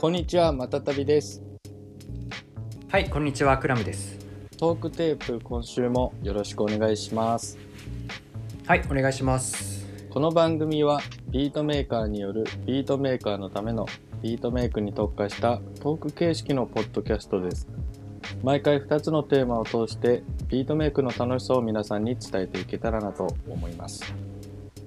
[0.00, 1.42] こんにちは、またたびです。
[2.88, 4.16] はい、こんにちは、クラムです。
[4.56, 7.58] トークテープ、今週もよろしくお願いします。
[8.64, 9.88] はい、お願いします。
[10.10, 11.00] この番組は
[11.30, 13.86] ビートメーカーによるビートメーカーのための
[14.22, 17.66] ビートメイクに特化したトーク形式のポッドキャストです。
[18.44, 24.04] 毎回2つのテーマを通してビートメイクの楽しさを皆さんに伝えていけたらなと思います。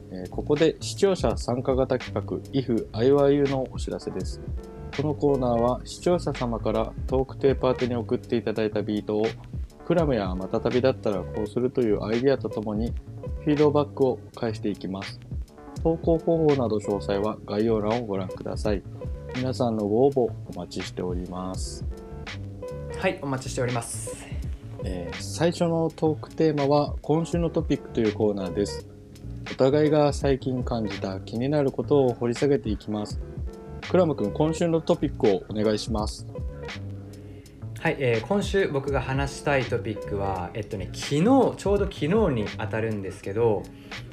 [0.10, 4.40] えーここで視聴者参加型企画 IF I YOU のお知らせです。
[4.96, 9.26] このコーナーは視聴者様からトークテープ宛てに送っていただいたビートを
[9.86, 12.94] クラムやまたたびだったらこうするというアイディアとともに
[13.44, 15.20] フィードバックを返していきます。
[15.84, 18.84] 投稿方法など詳細は概要欄をご覧ください。
[19.36, 21.86] 皆さんのご応募お待ちしております。
[22.98, 24.26] はい、お待ちしております。
[24.84, 28.88] えー最初のトークテーマは今週のトピックというコーナーです。
[29.52, 33.20] お互いが最近感じた気になることを掘り下げていきます。
[33.92, 36.26] クラム君、今週のトピックをお願いします。
[37.78, 43.64] はい、えー今週僕が話したいトピックは、えっとね、昨日、ちょうど昨日に当たるんですけど、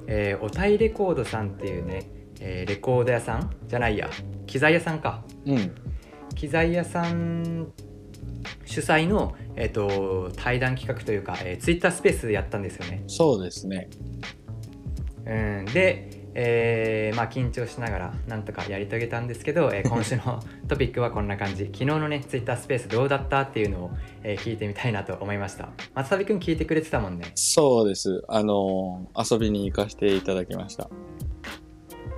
[0.08, 4.10] えーおたいレコードさんっていうね、えーレコード屋さんじゃないや、
[4.48, 5.22] 機材屋さんか。
[5.46, 5.72] うん。
[6.34, 7.68] 機材屋さん
[8.64, 13.04] 主催の、えっと対談企画というか、えー、ツイッタースペースやったんですよね。
[13.06, 13.88] そうですね。
[15.24, 15.30] う
[15.62, 23.90] ん、で、えーまあ、緊張しながらなんとかやり遂げたんですけど、えー 今週のトピックはこんな感じ昨日のねツイッタースペースどうだったっていうのを、
[24.22, 28.22] えー聞いてみたいなと思いました松旅くん聞いてくれてたもんねそうです。
[28.28, 30.88] あのー遊びに行かせていただきました。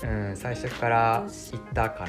[0.02, 2.06] うん最初から行ったか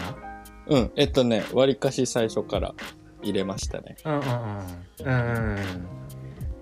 [0.68, 0.92] うん。
[0.96, 2.74] えっとね、割かし最初から
[3.22, 3.96] 入れましたね。
[4.06, 5.58] なうんうんうんうんうん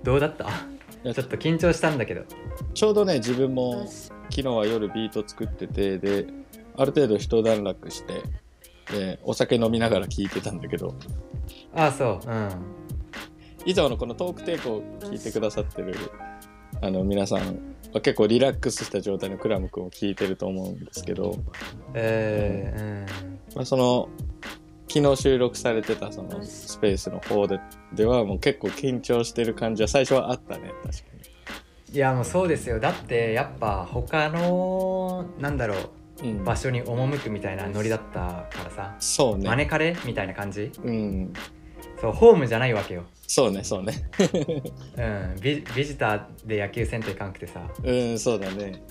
[0.04, 0.46] どうだった？
[1.04, 2.24] やちょっと緊張したんだけど
[2.74, 3.86] ちょうどね、自分も
[4.30, 6.28] 昨日は夜ビート作ってて、で、
[6.76, 8.24] ある程度一段落して、
[8.92, 10.96] で、お酒飲みながら聞いてたんだけど、
[11.76, 12.30] ああそう。
[12.30, 12.50] うん。
[13.66, 15.96] 以上のこのトークテープを聞いてくださってる、
[16.82, 17.40] あの、皆さん
[17.94, 21.36] は結構リラックスした状態のクラム君を聞いてると思うんですけど、
[21.94, 24.10] えー、まあ、その、
[24.92, 27.60] 昨日収録されてたそのスペースの方で
[27.94, 31.19] ではもう結構緊張してる感じは最初はあったね、確かうん
[31.92, 35.78] いやもうそうですよだってやっぱ他のなんだろう
[36.22, 36.32] に。
[36.32, 36.44] うん。
[36.44, 39.48] 場所に赴くみたいなノリだったからさそうね。
[39.50, 40.72] 招かれみたいな感じ？
[40.84, 41.34] うん。
[42.02, 43.94] そうホームじゃないわけよ、そうね、そうね。
[44.98, 48.82] うん、ビビジターで野球せんといかんくてさ、うん、そうだね。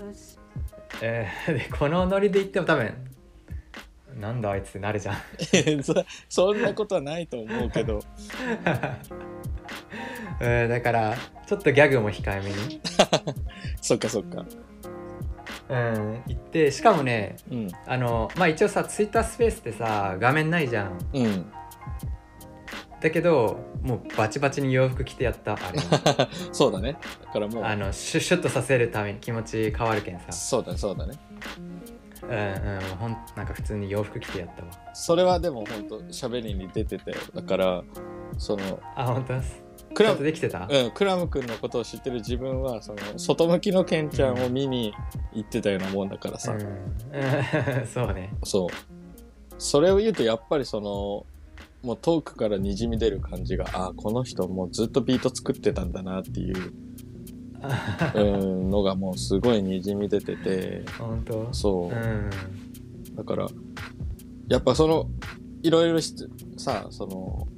[1.00, 2.92] えー でこのノリで言っても多分
[4.18, 5.16] なんだあいつってなるじゃん
[5.84, 5.94] そ
[6.28, 8.00] そんなことはないと思うけど。
[10.40, 11.14] うんだから
[11.46, 12.80] ちょっとギャグも控えめに、
[13.80, 14.44] そっかそっか。
[15.70, 17.68] うん、言ってしかもねうん。
[17.86, 21.52] あのまあ一応さツイッタースペースってさ画面ないじゃんうん。
[23.00, 25.78] だけどもうバチバチに洋服着てやったあれ
[26.52, 26.96] そうだね。
[27.24, 31.14] だからもう、あのシュッシュッとさせるために気持ち変わるけんさそうだね、そうだね。
[32.22, 37.16] うんうんもうほんなんか普通に洋服着てやったわそれはでも本当喋りに出てたよ。
[37.34, 37.84] だから、
[38.36, 39.62] その、あ本当です。
[39.94, 44.92] クラちゃんとできてた、うん、クラム君のことを知ってる自分は、その、外向きのケンちゃんを見に
[45.32, 46.52] 行ってたようなもんだからさ。
[46.52, 46.60] うん。
[46.60, 46.64] う
[47.82, 48.32] んそうね。
[48.44, 48.68] そう。
[49.58, 51.26] それを言うと、やっぱりその、
[51.82, 56.72] もうトークからにじみ出る感じが、あ、この人もうずっとビート作ってたんだなっていう、
[58.14, 61.48] うん、のがもうすごいにじみ出てて、本当？
[61.52, 61.94] そう。
[61.94, 61.94] う。
[61.94, 62.30] ん。
[63.16, 63.48] だから、
[64.48, 65.08] やっぱその、
[65.62, 66.14] いろいろし
[66.56, 67.48] さ、その、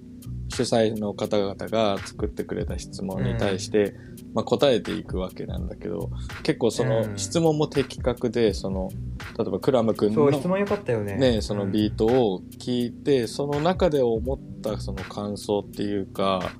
[0.50, 3.94] 主催の方々が作ってくれた質問に対して、
[4.34, 6.10] まあ、答えていくわけなんだけど、
[6.42, 7.18] 結構そのうん。
[7.18, 8.90] 質問も的確で、その、
[9.38, 11.16] 例えばクラム君のそう質問よかったよね。
[11.16, 16.52] ね、そのービートを聞いて、その中で思ったその感想っていうか、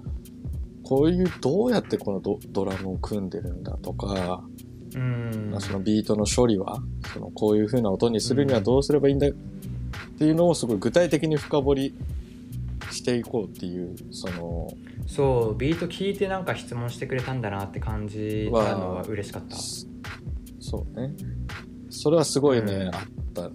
[0.85, 4.43] こういうどうやってこのドドラムを組んでるんだとか、
[4.95, 5.51] うん。
[5.51, 6.81] まあそのビートの処理は
[7.13, 9.31] そのこういう風な音にするにはどうすればいいんだっ
[10.19, 11.95] ていうのをすごい具体的に深掘り
[12.91, 14.69] していこうっていうその
[15.07, 19.57] そうビート聞いてなんか質問してくれたんだなって感じたのは嬉しかった。
[20.61, 21.15] そうね。
[21.89, 22.95] それはすごいね、うん。
[22.95, 23.03] あっ
[23.35, 23.51] た。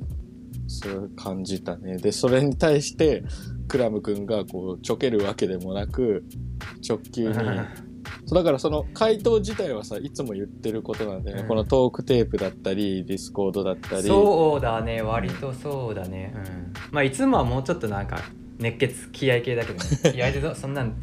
[0.68, 1.98] それを感じたね。
[1.98, 3.24] でそれに対して
[3.68, 6.24] クラム君がこうちょけるわけでもなく
[6.88, 7.34] 直球に。
[8.28, 11.48] そうだからその回答自体はさいつも言ってることなんだよね、うん。
[11.48, 14.04] このトークテープだったりディスコードだったり。
[14.04, 16.34] そうだね割とそうだね。
[16.36, 16.74] うん。
[16.92, 18.18] まあいつもはもうちょっとなんか
[18.60, 20.12] 熱血気合系だけどね。
[20.14, 20.96] 気合でそ そんなん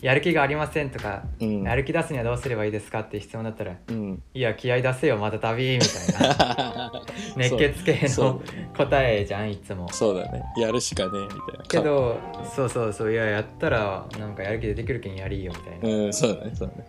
[0.00, 1.62] やる気がありませんとか、うん。
[1.62, 4.22] やる気出すにはどうすればいいですかって質問だったらうん。
[4.34, 6.92] いや気合い出せよまたたびみたいな。
[7.36, 8.42] 熱血系の
[8.76, 9.88] 答えじゃんいつも。
[9.90, 10.42] そうだね。
[10.58, 11.64] やるしかねえみたいな。
[11.68, 12.18] けど
[12.54, 16.86] そうそうそういややったらなんかやる気出てくるけんやりよみたいな、うんそうだねそうだね。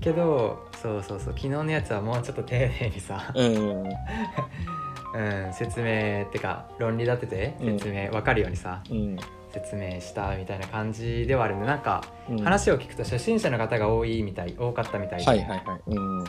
[0.00, 3.84] けどそうそうそう昨日のやつはもうちょっと丁寧にさ、うん
[5.14, 7.78] うん、説明ってか論理立ててうん。
[7.78, 9.16] 説明、わかるようにさうん。
[9.52, 12.38] 説明したみたいな感じではあるんでなんかうん。
[12.38, 15.20] 話を聞くと初心者の方が多いみたい多かったみたい。
[15.20, 15.80] で、はいはいはい。
[15.86, 16.24] うん。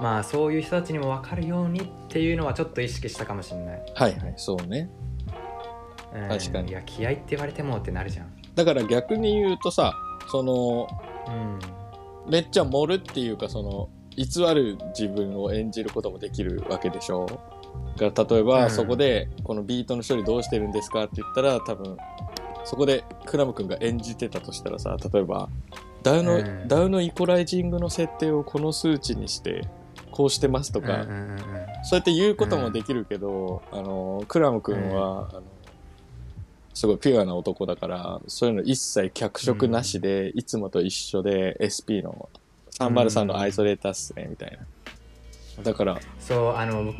[0.00, 4.34] まあそういう人たちにも分かるようにっていうのはちょっと意識したかもしれない、はいはい。
[4.36, 4.90] そうね。
[6.14, 6.70] うん、確かに。
[6.70, 8.32] いや気合いって言われてもってなるじゃん。
[8.54, 9.94] だから逆に言うとさ
[10.28, 10.88] その
[11.28, 11.58] うん。
[12.28, 17.26] めっちゃ盛るっていうかその偽る自分を演じることもできるわけでしょ
[17.96, 18.70] が例えば、うん。
[18.70, 21.96] そこでこのビートの処理どうしてるんですかって言ったら多分
[22.64, 25.48] そこでクラム君が演じてたとしたらさ例えば
[26.02, 26.68] ダウの、うん。
[26.68, 29.66] ダウのイコライジングの設定をこの数値にして
[30.10, 31.38] こうしてますとか、うんうんうんうん。
[31.84, 35.42] そうやって言うこともできるけど、あのクラム君は、あの
[36.74, 42.28] すごいピュアな男だからそういうの一切脚色なしで、いつもと一緒で SP の
[42.78, 44.58] 303のアイソレーターっすね、みたい
[45.56, 45.62] な。
[45.62, 46.94] だからそうあの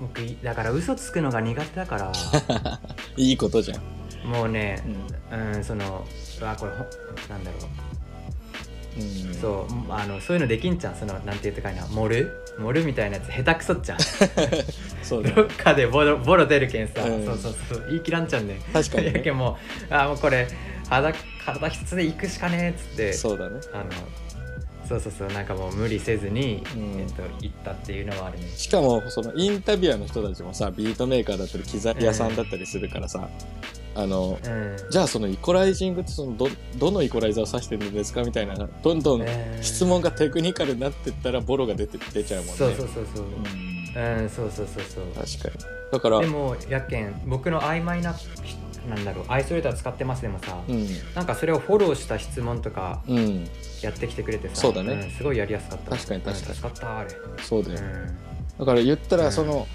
[0.00, 2.12] 僕だから嘘つくのが苦手だから。
[3.16, 4.82] いいことじゃん、もうね
[5.30, 5.54] うん。
[5.56, 6.06] うんその
[6.40, 6.86] うわこれほ
[7.28, 7.60] なんだろう。
[8.98, 11.86] うん、そうあのそういうのできんじゃんそのなんて言ってかいな。
[11.86, 12.44] 盛る？
[12.58, 13.30] 盛るみたいなやつ。
[13.30, 13.98] 下手くそっちゃん
[15.02, 17.24] そうだどっかでボロボロ出るけんさ、うん。
[17.24, 18.60] そうそうそう言い切らんちゃんね。
[18.72, 19.12] 確かにね。
[19.18, 19.58] やけんも
[19.90, 20.48] うあもうこれ
[20.88, 21.14] 体
[21.44, 23.12] 体一つで行くしかねえっつって。
[23.12, 23.60] そうだね。
[23.72, 23.84] あの
[24.90, 27.00] そうそうそうなんかもう無理せずに、うん。
[27.00, 28.48] えっと、行ったっていうのはあるね。
[28.56, 33.28] しかもそのインタビュアーの人たちもさビートメーカーだったり機材屋さんだったりするからさ、
[33.94, 34.76] あのうん。
[34.90, 42.54] じゃあそのイコライジングってそのどどのイコライザーを指してるんですかみたいなどんどんえー質問がテクニカルになってったらボロが出て出ちゃうもんね。
[42.56, 43.24] そうそうそうそう。
[43.26, 44.20] うん。
[44.22, 45.04] うんそうそうそうそう。
[45.14, 45.80] 確かに。
[45.92, 48.14] だから、でもやけん僕の曖昧な
[48.88, 50.86] なんだろうアイソレーター使ってますでもさ、うん。
[51.14, 53.48] なんかそれをフォローした質問とかうん。
[53.82, 57.10] やってきてくれてさそうだねんすごいやりやすかった確かに確かにうん助かったあれ、
[57.42, 57.78] そうだよ。
[57.78, 58.16] うん
[58.58, 59.66] だから言ったうんらその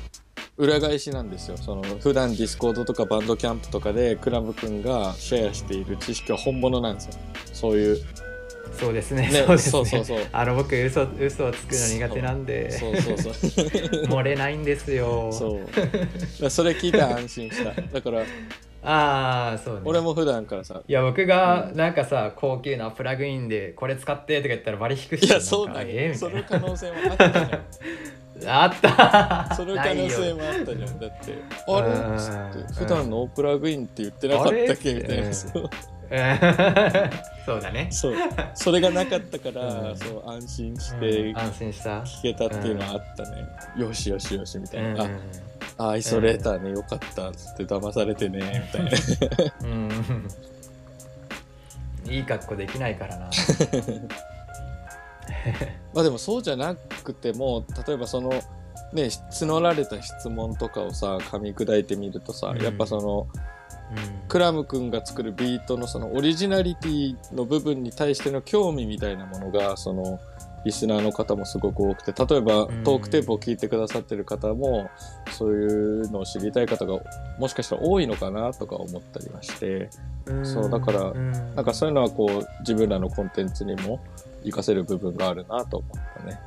[0.57, 1.57] 裏返しなんですよ。
[1.57, 7.13] その普段ディスコードとかバンドキャンプとかでクラム君がシェアしている知識は本物なんですよ。
[7.51, 7.97] そういう。
[8.71, 13.33] そうですねねそうですねそうそうそうあの僕嘘嘘をつくの苦手なんでそうそうそう。
[14.07, 15.59] 漏れないんですよそ
[16.41, 16.49] う。
[16.49, 17.81] それ聞いて安心した。
[17.81, 18.23] だから
[18.85, 25.77] ああそうね俺も普段からさ、いや僕がなんかさ高級なプラグインでこれ使ってとか言ったらバリ引くしいや、そうだよ。
[25.79, 27.49] かええみたいその可能性もあったじゃん。
[28.43, 30.99] なあったその可能性もあったじゃん。
[30.99, 31.33] だって、
[31.67, 35.31] あうんれつって、普段ノープラグインって言ってなかったっけみたいな。
[36.09, 36.19] う ん
[37.45, 38.15] そうだねそう。
[38.53, 43.47] それがなかったから、うんそう、安心しうんて安心した聞けたっていうのはあったね。
[43.77, 44.89] よしよしよし、みたいな。
[44.89, 45.19] うんうん
[45.77, 47.31] あ、アイソレーターね、よかった。
[47.33, 48.91] つって騙されてね、みたいな。
[49.63, 49.91] うん
[52.07, 53.29] いい格好できないからな
[55.93, 58.29] まあでもそうじゃなくても、例えばその、
[58.93, 63.41] ね、募られた質問とかをさ、噛み砕いてみるとさ、うんやっぱその、うん
[64.27, 70.19] クラム君が作るビートのそのオリジナリティの部分に対しての興味みたいなものがその
[70.65, 72.83] リスナーの方もすごく多くて例えばうん。
[72.83, 74.89] トークテープを聞いてくださってる方も
[75.31, 76.99] そういうのを知りたい方が
[77.37, 79.89] もしかしたら多いのかなとか思ったりはして
[80.43, 81.31] そうだからうん。
[81.55, 83.99] なんかそういうのはこう自分らのコンテンツにも
[84.39, 86.39] 活かせる部分があるなと思ったね。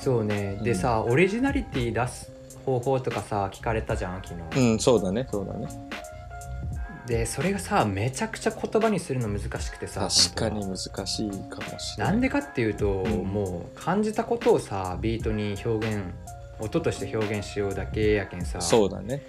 [0.00, 0.60] そうね。
[0.62, 2.30] でさ、オリジナリティ出す
[2.64, 5.68] 方法とかさ聞かれたじゃん昨日、うんそうだねそうだね
[7.08, 13.26] でそれがさめちゃくちゃ言葉にするの難しくてさ確かに本難しいかもしれなないんでかっていうと、うん。
[13.26, 16.04] もう感じたことをさビートに表現
[16.60, 19.22] 音として表現しようだけやけんさそうだね。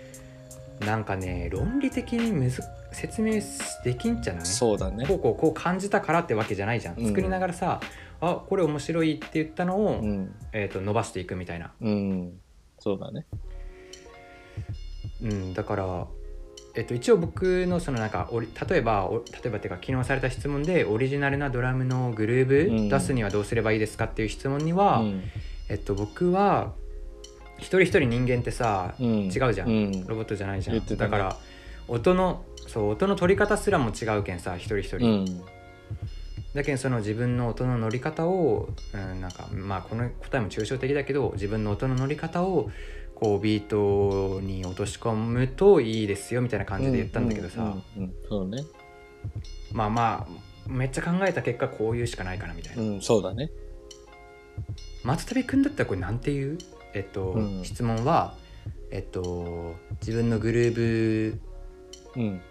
[0.81, 3.41] なんかね論理的にむず説明
[3.83, 5.05] できんじゃんねそうだね。
[5.07, 7.07] こうこうこう感じたからってわけじゃないじゃん、うん。
[7.07, 7.79] 作りながらさ
[8.19, 10.35] あこれ面白いって言ったのを、うん。
[10.51, 12.39] えー、と伸ばしていくみたいな、うん。
[12.79, 13.25] そうだね。
[15.21, 16.07] うん、だから、
[16.79, 18.29] えっと、一応僕のそのなんか
[18.69, 22.89] 例えばお例えばっていうか昨日された質問でオリジナルなドラムのグルーうん。
[22.89, 25.23] ブ出すにはどうすればいいですかっていう質問には、うん。
[25.67, 26.71] えっと、僕は
[27.57, 29.07] 一人一人人間ってさうん。
[29.25, 29.67] 違うじゃん。
[29.67, 30.07] うん。
[30.07, 30.83] ロボットじゃないじゃん、ね。
[30.87, 31.35] だから
[31.89, 35.25] 音のそう音の取り方すらも違うけんさ一人一人、うん。
[36.55, 42.71] だけどその自分の音の乗り方を、うん、なんかまあこの答えも抽象的だけど自分の音の乗り方を
[43.19, 48.63] こうビートに落とし込むといいですよみたいな感じで言ったんだけどさ、うんうんうんそうね。
[49.73, 53.51] まあまあめっちゃ考えた結果こういうしかないかなみたいな、うん、そうだね。
[55.03, 56.57] 松旅くんだったらこれなんていう？
[56.93, 57.63] えっと、うん。
[57.65, 58.35] 質問は
[58.91, 61.39] えっと自分のグルー
[62.15, 62.41] うん。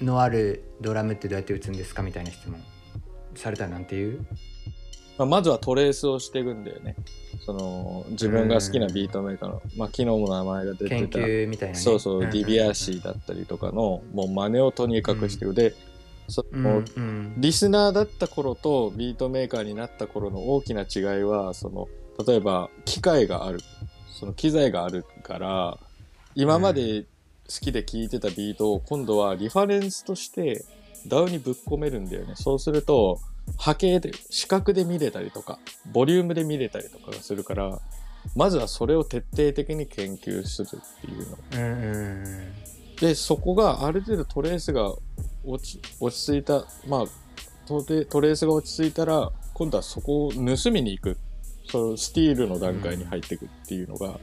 [0.00, 2.62] ブのあるドラムってどうやって打つんですかみたいな質問
[3.34, 4.26] されたらなんていう？
[5.18, 6.96] まあ、まずはトレースをしていくんだよね。
[7.44, 11.18] その、自分が好きなビートメーカーの、まあ、昨日も名前が出て研た。
[11.18, 15.54] 究みたいな、ね、そうそう、んんん Dibiase だったりとかの、もう真似をとにかくしてる。
[15.54, 15.74] で、
[16.28, 21.88] そうんの、うんリスナーだった頃とビートメーカーになった頃の大きな違いは、その、
[22.26, 23.60] 例えば機械がある、
[24.12, 25.78] その機材があるから、
[26.34, 30.64] 今まで好きで聴いてたビートを今度はリファレンスとして
[31.06, 32.34] ダウにぶっ込めるんだよね。
[32.36, 33.18] そうすると、
[33.56, 35.58] 波形で、視覚で見れたりとか、
[35.92, 37.80] ボリュームで見れたりとかがするから、
[38.34, 41.38] まずはそれを徹底的に研究するっていうの。
[41.52, 42.68] うんうんうん
[43.00, 44.92] で、そこがある程度トレースが
[45.44, 47.04] 落ち落ち着いた、まあ
[47.66, 51.16] トレ、ースが落ち着いたら、今度はそこを盗みに行く。
[51.70, 54.18] そのスティールの段階に入っていくっていうのが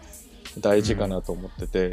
[0.60, 1.91] 大事かなと思ってて、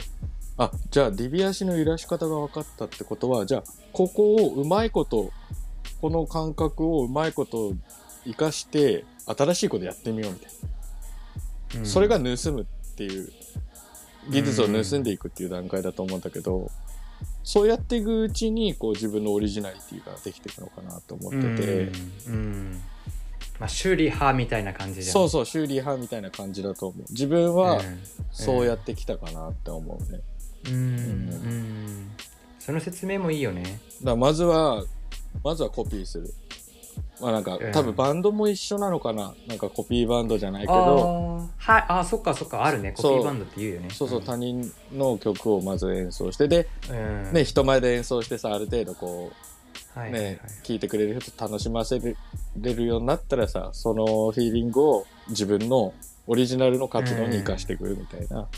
[0.57, 5.31] あ、じゃあディビ足の揺らし方が分かったってことは、じゃあここをうまいこと、
[6.01, 7.75] この感覚をうまいこと
[8.25, 10.51] 活かして、新しいことやってみようみたい
[11.75, 11.81] な。
[11.81, 11.87] うん。
[11.87, 13.33] それが盗むっていう
[14.31, 16.71] 技術を盗んでいくっていう段階だと思うんだけど、
[17.45, 21.93] そうやっていくうちにこう自分のオリジナリティができていくのかなと思ってて、
[22.29, 22.35] うん。
[22.35, 22.83] うん。
[23.59, 25.13] まあ修理派みたいな感じじゃん。
[25.13, 27.05] そうそう修理派みたいな感じだと思う。
[27.11, 28.01] 自分はうん。
[28.31, 30.21] そうやってきたかなって思うね、
[30.67, 30.75] うん。
[30.75, 32.11] うん。
[32.59, 33.81] その説明もいいよね。
[34.03, 34.85] だまずは
[35.43, 36.33] まずはコピーする。
[37.21, 39.35] まあなんかうん多分バンドも一緒なのかな。
[39.47, 41.49] なんかコピーバンドじゃないけあどー。
[41.57, 41.85] はい。
[41.89, 42.65] あそっかそっか。
[42.65, 42.93] あるね。
[42.93, 43.91] コピーバンドって言うよね。
[43.91, 47.33] そうそう他人の曲をまず演奏してで、うん。
[47.33, 49.53] ね、人前で演奏してさある程度こう
[49.99, 55.93] はいね、聞いてくれる人楽しませれるようになったらさそのフィーリングを自分の
[56.27, 58.49] オリジナルの活動に生かしてくるみたいな、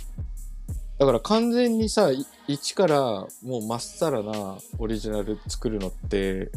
[0.98, 2.96] だから完全にさい一から
[3.42, 6.50] もうまっさらなオリジナル作るのって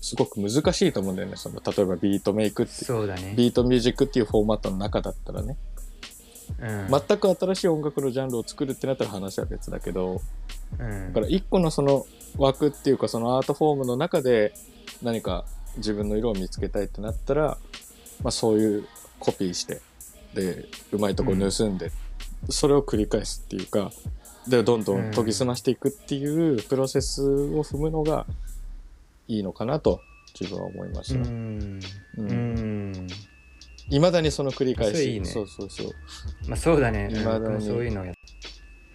[0.00, 1.36] すごく難しいと思うんだよね。
[1.36, 3.34] その例えばビートメイクってそうだね。
[3.36, 5.56] ビートミュージックっていうフォーマットの中だったらね。
[6.58, 6.88] うん。
[6.90, 10.20] 全く新しい音楽のジャンルを作るってなったら話は別だけど
[10.78, 11.12] うん。
[11.12, 12.04] だから一個のその
[12.36, 14.54] 枠っていうかそのアートフォームの中で
[15.02, 15.44] 何か
[15.76, 17.58] 自分の色を見つけたいってなったら、
[18.22, 19.80] まあ、そういうコピーして
[20.34, 21.92] でうまいとこ盗んで、
[22.48, 23.90] それを繰り返すっていうか
[24.48, 28.26] でどんどん研ぎ澄ましていくっていうプロセスを踏むのが
[29.28, 30.00] いいのかなと
[30.38, 31.28] 自分は思いましうた。
[31.30, 31.80] ん。
[32.18, 32.92] ううん。
[32.92, 33.06] ん
[33.90, 35.20] いまだにその繰り返し。
[35.20, 35.24] ね。
[35.26, 35.90] そうそうそう。
[36.48, 37.08] まあそうだね。
[37.10, 38.14] うん未だにそういうのをやっ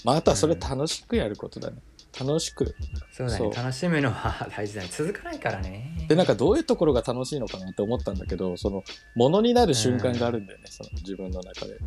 [0.04, 1.78] まあ、あとはそれ楽しくやることだね。
[2.20, 2.76] 楽しく。
[3.12, 3.50] そうだね。
[3.54, 4.90] 楽しむのは大事だね。
[4.92, 6.06] 続かないからね。
[6.08, 8.84] で、なんかどういうところが楽しいのかなって思ったんだけど、その、
[9.16, 11.78] ものになる瞬間があるんだよね、その自分の中で。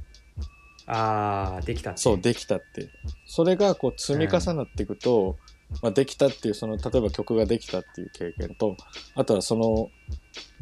[0.93, 2.89] ああできたそう、できたって。
[3.25, 5.37] それがこう積み重なっていくと、
[5.83, 8.77] まあ、できたっていう、その、例えば曲ができたっていう経験と、
[9.15, 9.91] あとはその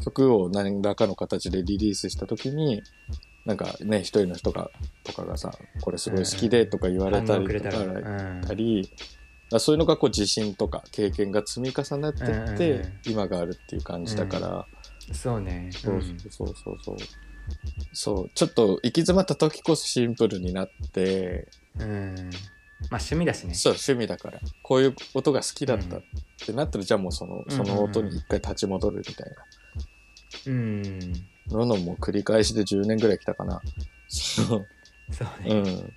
[0.04, 2.82] 曲を何らかの形でリリースした時に、
[3.47, 4.70] なんかね、一人の人が、
[5.04, 8.40] とかがさ、これすごい好きでとか言われたりとか、うん。
[8.47, 8.97] たり、だか
[9.52, 13.00] らそういうのがこう自信とか経験が積み重なってって、うんうんうん。
[13.06, 14.66] 今があるっていう感じだから、
[15.14, 15.70] そうね。
[15.73, 16.97] そうそうそうそう。
[17.93, 22.31] そう、ちょっと行き詰まった時こそシンプルになって、うんうん
[22.90, 24.40] まあ趣味だしねそう、趣味だから。
[24.62, 26.02] こういう音が好きだったっ
[26.47, 29.33] てなったら、じゃあもうその、その音に一回立ち戻るみたい
[30.47, 31.19] うんな。
[31.49, 33.61] ののもう繰り返しで10年ぐらい来たかな。
[34.07, 34.67] そう。
[35.12, 35.93] そうねうん。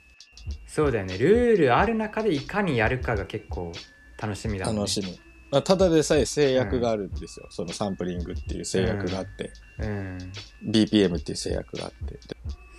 [0.65, 3.71] そうだよねルールある中でいかにやるかが結構
[4.17, 5.19] 楽しみだもんね楽しみ。
[5.51, 7.47] まあ、ただでさえ制約があるんですよ。
[7.49, 10.17] そのサンプリングっていう制約があって、うん。
[10.65, 12.13] BPM っていう制約があって。
[12.13, 12.19] で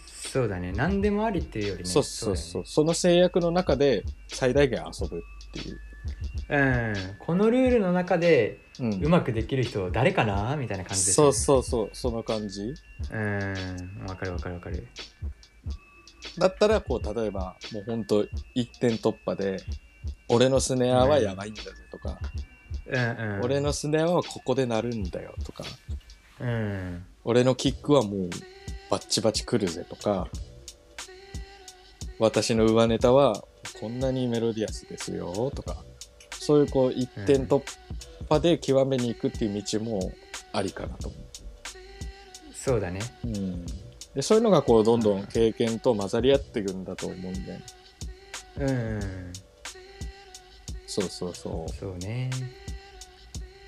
[0.09, 0.73] そうだね。
[0.73, 1.91] 何でもありっていうよりね。
[1.91, 2.63] そうそうそう。
[2.63, 5.21] だその制約の中で最大限遊ぶっ
[5.53, 5.81] ていう。
[6.49, 7.17] うん。
[7.19, 9.05] このルールの中でうん。
[9.05, 10.57] うまくできる人誰かな？
[10.57, 12.73] みたいな感じですそううそうそう、その感じ。
[13.11, 14.07] うん。
[14.09, 14.89] わかるわかるわかる。
[16.39, 19.59] だったら、こう、例えば、もうほんと一点突破で、
[20.29, 22.52] 俺のスネアはやばいんだぜとか、うん
[22.87, 25.65] うん俺のスネアはここで鳴るんだよとか、
[26.41, 27.05] うん。
[27.25, 28.31] 俺のキックはもう
[28.91, 30.29] バッチバチ来るぜとか、
[32.19, 33.45] 私の上ネタは
[33.81, 35.85] こんなにメロディアスですよとか、
[36.33, 37.63] そういうこう一点突
[38.29, 40.13] 破で極めに行くっていう道も
[40.53, 41.09] ありかなと。
[41.09, 41.17] 思
[42.55, 43.01] そうだね。
[43.25, 43.29] う。
[43.29, 43.67] うん。
[44.15, 47.65] で、そういうのがこうどんどん経験と混ざり合っていくんだと思うんだよね。
[48.59, 49.33] うん
[50.93, 51.73] そうそうそう。
[51.73, 52.29] そうね。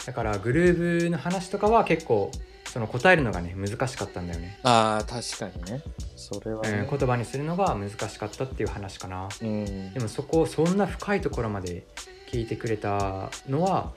[0.05, 2.31] だからグルーブの話とかは結構
[2.67, 5.83] その答えるのがね難しかったんだよね、ああ確かにね。
[6.17, 9.29] それはうんね、言葉にするのが難しかったっていう話かな。
[9.41, 9.95] うん。
[9.95, 11.87] でもそこをそんな深いところまで
[12.31, 13.93] 聞いてくれたのは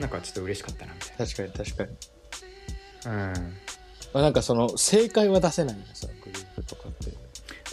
[0.00, 1.96] なんかちょっと嬉しかったなみ確かに確かに、
[3.02, 3.32] たいな
[4.14, 7.12] まあ、なんかその正解は出せないんですよグループとかって。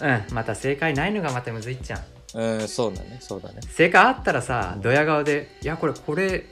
[0.01, 2.03] うん、うん、また正解ないのがまたむずいっちゃん
[2.33, 3.17] うんそうだね。
[3.19, 3.61] そうだね。
[3.69, 6.45] 正解あったらさドヤ顔で「いやこれこれ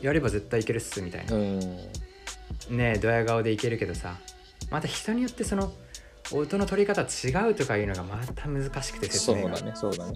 [0.00, 1.34] やれば絶対いけるっす」みたいな。
[1.34, 1.60] うん。
[2.70, 4.16] ねえドヤ顔でいけるけどさ。
[4.70, 5.72] また人によってその
[6.32, 9.56] 音の取り方違うとかいうのがまた難しくて説明が。
[9.56, 10.12] そうだねそうだね。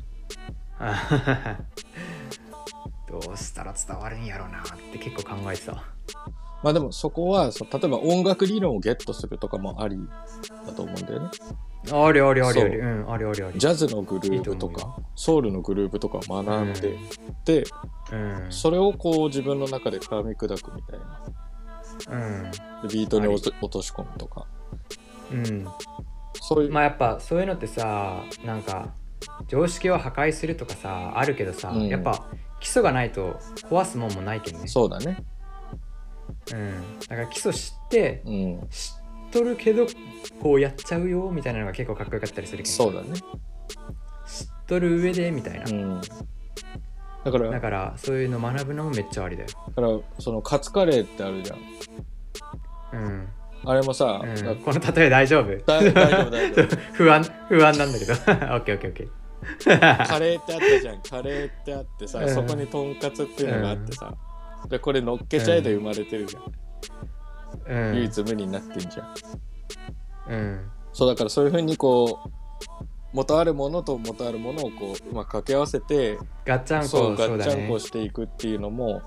[0.78, 1.58] あ
[3.08, 5.72] どうしたら伝わるんやろうなって結構考えてた
[6.62, 9.98] まあでもそこは例えば音楽理論をゲットするとかもあり
[10.66, 11.28] だと思うんだよね
[11.92, 12.60] ありありありあり。
[12.60, 12.68] そう。
[12.68, 13.58] うんありありあり。
[13.58, 16.98] ジャズのグループとかソウルのグループとかを学んで、
[17.44, 17.64] で
[18.12, 18.46] うん。
[18.50, 21.22] それをこう自分の中で噛み砕くみたいな。
[22.08, 22.16] う
[22.46, 22.50] ん。
[22.88, 24.46] でビートに落とし込むとか。
[25.32, 25.68] うん。
[26.34, 28.94] そういう、まあやっぱそういうのってさなんか
[29.48, 31.88] 常識を破壊するとかさあるけどさ、うん。
[31.88, 32.26] やっぱ
[32.60, 33.38] 基礎がないと
[33.70, 34.66] 壊すもんもないけどね。
[34.66, 35.24] そうだね。
[36.52, 38.68] うん、だから基礎知ってうん。
[38.68, 39.05] 知っ
[39.38, 39.86] とるけど
[40.40, 43.08] こうやっちゃうよみたいなのが結構かっこよかったりするけどそうだね。
[44.26, 46.00] 知っとる上でみたいな、うん。
[47.24, 49.48] だからだからそういうの学ぶのもめっちゃありだよ。
[49.68, 51.58] だからそのカツカレーってあるじゃん。
[52.92, 53.28] うん、
[53.64, 54.34] あれもさ、うん。
[54.34, 55.56] だこの例え大丈夫？
[55.58, 56.76] だ大丈夫大丈夫。
[56.94, 58.12] 不安不安なんだけど。
[58.12, 61.02] オッケーオッケーオッケーカレーってあったじゃん。
[61.02, 62.34] カレーってあってさ、うん。
[62.34, 64.14] そこにとんかつっていうのがあってさ、
[64.68, 66.44] でこれ乗っけちゃえで生まれてるじゃん、
[67.68, 67.96] うん。
[67.96, 69.14] 唯一無二になってんじゃん。
[70.28, 70.70] うん。
[70.92, 72.30] そうだからそういうふうにこう
[73.12, 79.02] 元あるものと元あるものをこううまく掛け合わせてガッチャンコそそううガッチャンコしていくっていうのも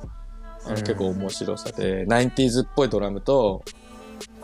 [0.65, 0.75] あの、うん。
[0.75, 3.63] 結構面白さで 90s っぽいドラムと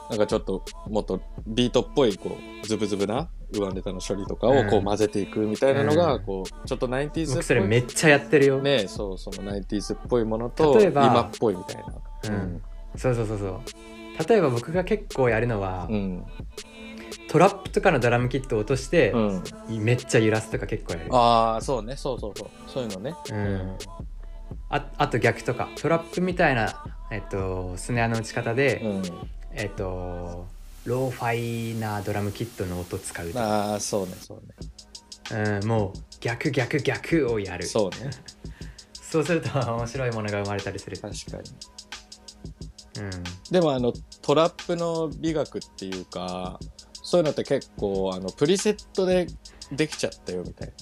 [0.09, 4.85] なんかちょっともっとビートっぽいこうズブズブな上ネタの処理とかをこううん。
[4.85, 6.23] 混ぜていくみたいなのが、うん。
[6.23, 12.35] こうちょっと 90s 僕それっぽいめっちゃやってるよ、ねそうその 90s っぽいものと今っぽいみたいな。
[12.35, 12.61] うん、
[12.95, 13.61] そうそうそうそう
[14.27, 16.25] 例えば僕が結構やるのは、うん。
[17.27, 21.07] トラップとかのドラムキットを落としてう、ん、めっちゃ揺らすとか結構やる。
[21.11, 21.95] ああそうね。
[21.97, 22.49] そうそうそう。
[22.67, 23.15] そういうのね。
[23.31, 23.77] うん。
[24.69, 29.03] ああと逆とかトラップみたいな、えっと、スネアの打ち方で、うん、
[29.53, 30.47] えっと
[30.85, 35.59] ローファイなドラムキットの音使うとか、ああそうねそうね。
[35.59, 37.65] うん、もう逆逆逆をやる。
[37.65, 38.11] そうね。
[38.93, 41.49] そうすると面白いものが生まれたりする、確かに。
[41.49, 41.53] うん、
[43.51, 46.59] でもあのトラップの美学っていうか
[46.93, 49.27] そういうのって結構あのプリセットで
[49.71, 50.73] できちゃったよみたいな。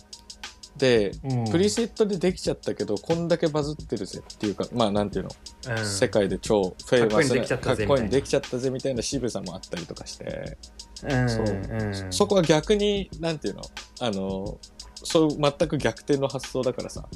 [0.78, 1.52] で、うん。
[1.52, 5.32] プリセットでできちゃったけどこんだけバズってるぜっていうかまあなんていうの、
[5.78, 5.86] うん。
[5.86, 10.58] 世界で超フェイマスなかっこいいのできちゃったぜかっこいいのできちゃったぜみたいな渋さもあったりとかして、
[11.04, 11.30] うん。
[11.30, 11.45] そう。
[11.45, 13.62] うんそこは逆になんていうの？
[13.99, 14.58] あの
[14.95, 17.08] そう全く逆転の発想だからさ、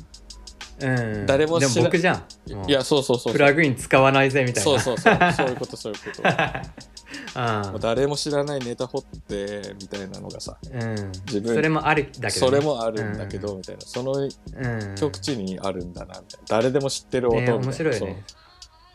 [0.80, 0.90] う
[1.24, 2.70] ん、誰も知ら僕じゃん。
[2.70, 4.72] いやそうそうそうプラグイン使わないぜみたいな。
[4.72, 5.34] そうそうそう。
[5.34, 6.30] そういうことそういうこと。
[7.42, 7.72] うん。
[7.72, 10.58] もう誰も知らないネタ掘ってみたいなのがさ。
[10.72, 13.82] うん、自分それもあるだけど、それもあるんだけど、みたいな。
[13.82, 16.46] そのうん、うん、極地にあるんだなみたいな。
[16.48, 18.24] 誰でも知ってる音みたいな、ね面白いよね。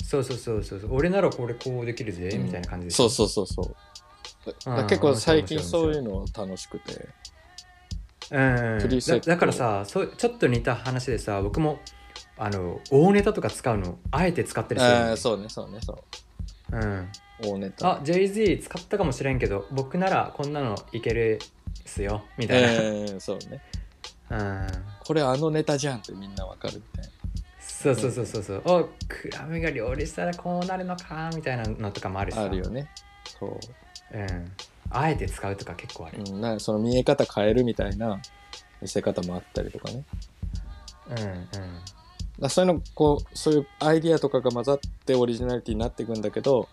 [0.08, 0.24] そう。
[0.24, 3.74] そうそうそうそう俺ならこれこうできるぜ、うんみたいな感じでそうそうそうそう。
[4.44, 7.08] だだから結構最近そういうの楽しくて
[8.32, 9.00] うん。
[9.00, 11.80] だだからさそうちょっと似た話でさ僕も
[12.38, 15.92] あの大ネタとか使うのあえて使ったりするのああそうねそうねそ
[16.72, 16.76] う。
[16.76, 17.08] うん、
[17.42, 17.96] 大ネタ。
[17.96, 23.60] あ Jay-Z 使ったかもしれんけど僕ならこんなのいけるっすよみたいな、えー、そうね。
[24.30, 24.66] うん。
[25.04, 27.10] これあのネタじゃんってみんなわかるみたいな。
[27.60, 28.62] そうそうそうそうそう。
[28.64, 32.44] おクラムが料理したらこうなるのかみたいなのとかもあるしさ。
[32.44, 32.88] あるよね。
[33.38, 33.50] そう、
[34.16, 34.52] うん、
[34.90, 38.20] あえて使うとか結構ある、うん、なその見え方変えるみたいな
[38.80, 40.04] 見せ方もあったりとかね。
[41.10, 41.48] うんうん。
[42.40, 46.68] だそういうのこうそういうアイディアとかが混ざってオリジナリティになっていくんだけど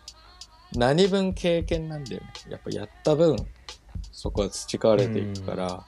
[0.74, 2.28] 何分経験なんだよね。
[2.50, 3.36] やっぱやった分
[4.12, 5.86] そこは培われていくから、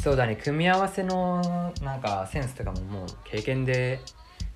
[0.00, 0.36] そうだね。
[0.36, 4.00] 組み合わせのなんかセンスとかももう経験で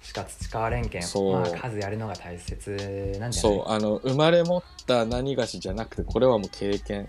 [0.05, 1.33] しか培われんけんそう。
[1.33, 3.59] まあ数やるのが大切なんじゃない？
[3.59, 7.07] そうあの生まれ持った何菓子じゃなくてこれはもう経験。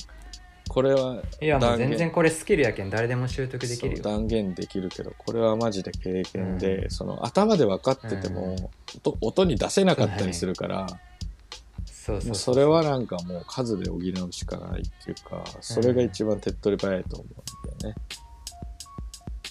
[0.67, 4.03] これはいやもう全然これスキルやけん誰でも習得できるよ。
[4.03, 10.87] 断言できるけどこれはマジで経験で、その頭で分かってても、音音に出せなかったりするから、
[11.85, 18.01] そうそうそれはなんかもう数で補うしかないっていうかそれが一番手っ取り早いと思うんだよね。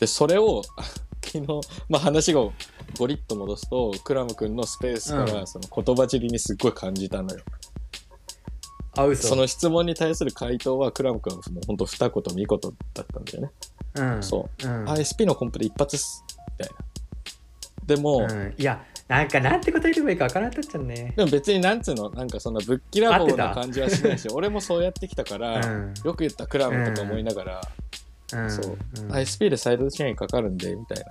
[0.00, 0.62] でそれを
[1.24, 1.46] 昨日、
[1.88, 2.40] まあ、話が
[2.98, 5.46] ゴリッと戻すとクラム君のスペースからうん。
[5.46, 7.40] その言葉尻にすっごい感じたのよ、
[8.96, 9.28] あ嘘。
[9.28, 12.68] その質問に対する回答はクラム君はもうほんと二言三言だ
[13.02, 13.50] ったんだよね、
[13.94, 14.22] うん。
[14.22, 14.66] そう。
[14.66, 16.24] うん、あ SP のコンプで一発っす
[16.58, 16.84] みたいな。
[17.86, 21.12] でも、うん、いやなんかなんて答えればいいかわからんかったっちゃうね。
[21.16, 25.94] でも別になんつうのなんかそんなぶっきらぼうな感じはしないし俺もそうやってきたから、うん。
[26.04, 27.60] よく言ったクラムとか思いながら、
[28.32, 28.50] うん。
[28.50, 29.12] そう、ん。
[29.12, 31.04] ISP でサイドチェーンかかるんでみたいな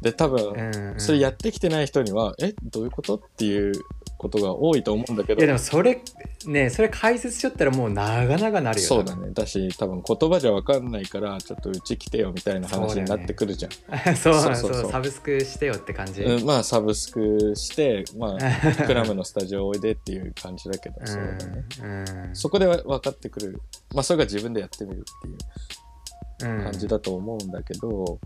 [0.00, 1.00] で多分、うんうん。
[1.00, 3.72] それやってきてない人にはえどういうことっていう
[4.16, 5.40] ことが多いと思うんだけど。
[5.40, 6.00] いやでもそれ
[6.46, 9.30] ねそれ解説しよったらもう長々なるよそうだね。
[9.32, 13.72] だし多分言葉じゃ分かんないからちょっとうち来てよみたいな話になってくるじゃん。
[14.16, 14.74] そうそそううそう。
[14.74, 18.38] そうサブスクしてよって感じ、うん、まあサブスクして、まあ、
[18.86, 21.64] クラムのスタジオおいでっていう感じだけど、そうだね。
[21.82, 23.60] うんそこでわ分かってくる。
[23.94, 26.62] まあ、それが自分でやってみるっていううん。
[26.62, 28.18] 感じだと思うんだけど、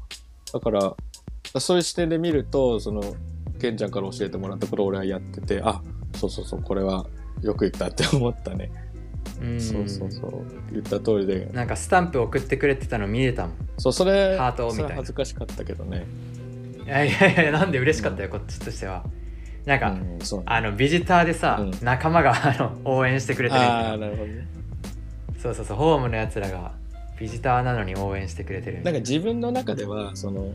[0.53, 0.95] だから、
[1.59, 3.15] そういう視点で見ると、その、
[3.61, 5.81] ケンちゃんから教えてもらったことを俺はやってて、あ、
[6.17, 7.07] そうそうそう、これは
[7.43, 8.71] よく言ったって思ったね。
[9.41, 10.45] うんそうそうそう。
[10.73, 11.49] 言った通りで。
[11.53, 16.07] なんかスタンプ送ってくれてたの見れたもんそう、それ、ハートみた恥ずかしかったけどね。
[16.85, 19.05] いやいやいやなんで嬉しかったよ、こっちとしては
[19.67, 20.19] なんか、うん。
[20.47, 24.47] あのビジターでさ、うん仲間があの応援してくれてるああ、なるほどね。
[25.39, 26.73] そうそうそうホームのやつらが
[27.19, 30.53] ビジターなのに応援してくれてるなんか自分の中ではその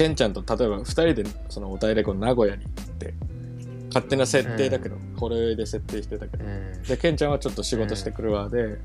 [0.00, 3.12] ケンちゃんと例えば2人でそのお平レコ名古屋に行って
[3.88, 6.82] 勝手な設定だけど、これで設定してたけど、うん。
[6.84, 8.78] でケンちゃんはちょっと仕事してくるわで、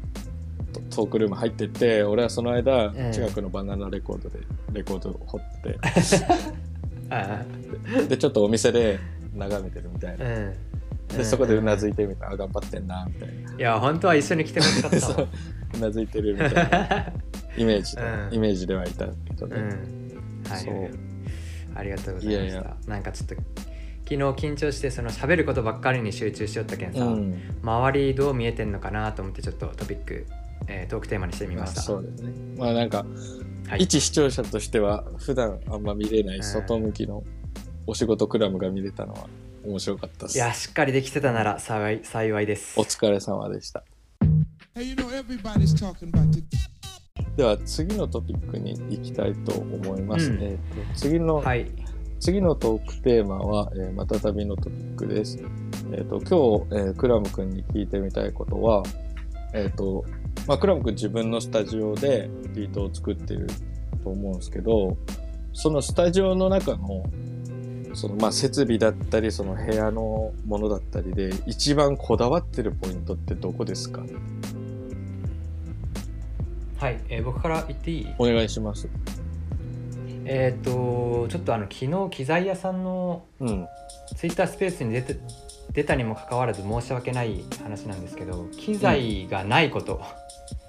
[0.73, 3.13] トトークルーム入ってって俺はその間、ん。
[3.13, 4.39] 近くのバナナレコードで
[4.73, 5.79] レコードを掘って。
[7.09, 7.45] あ
[8.09, 8.99] でちょっとお店で
[9.33, 10.53] 眺めてるみたいな、うん。
[11.17, 13.51] でそこでうなずいいてみたい頑張ってんなみたいな。
[13.53, 15.27] いや本当は一緒に来てほしかった そうわ
[15.75, 17.13] うなずいてるみたいな。
[17.55, 18.33] イメージで、うん。
[18.33, 20.51] イメージではいたけどね、うん。
[20.51, 20.61] はい。
[20.61, 21.04] そう
[21.75, 22.43] ありがとうございました。
[22.43, 22.75] いやいや。
[22.87, 27.41] なんかちょっと昨日緊張してその喋ることばっかりに集中しよったけんさ、うん。
[27.61, 30.25] 周りどう見えてんのかなと思ってちょっとトピック、
[30.67, 32.31] えートークテーマにしてみました、あそうですね。
[32.57, 33.05] まあなんか、
[33.67, 33.81] はい。
[33.81, 37.23] 一視聴者としては普段あんま見れない外向きの
[37.87, 39.27] お仕事クラムが見れたのは
[39.65, 40.37] 面白かったです。
[40.37, 42.79] いやしっかりできてたなら幸い幸いです。
[42.79, 43.83] お疲れ様でした。
[44.75, 45.09] Hey, you know
[47.37, 50.41] では次のトピックに行きたいと思います、うん。
[50.41, 51.69] えーと次の、はい。
[52.19, 55.43] 次のトークテーマは、えーまたたびのトピックです。
[55.91, 58.83] えっ、と、今日、えークラム君に聞いてみたいことは、
[59.53, 60.05] えっ、と、
[60.47, 63.47] まあ、クラム君自分のスタジオでビートを作ってる
[64.03, 64.97] と思うんですけど、
[65.51, 67.03] そのスタジオの中の、
[67.93, 74.03] そのまあ設備だったり、その部屋のものだったりで、一番こだわってるポイントってどこですか？
[76.77, 78.07] はい、えー僕から言っていい？
[78.17, 78.87] お願いします。
[80.25, 83.67] えっ、とちょっとあの昨日機材屋さんのうん。
[84.15, 85.17] ツイッタースペースに出て
[85.73, 89.99] 出たにもかかわらず申し訳ない話なんですけど機材がないこと、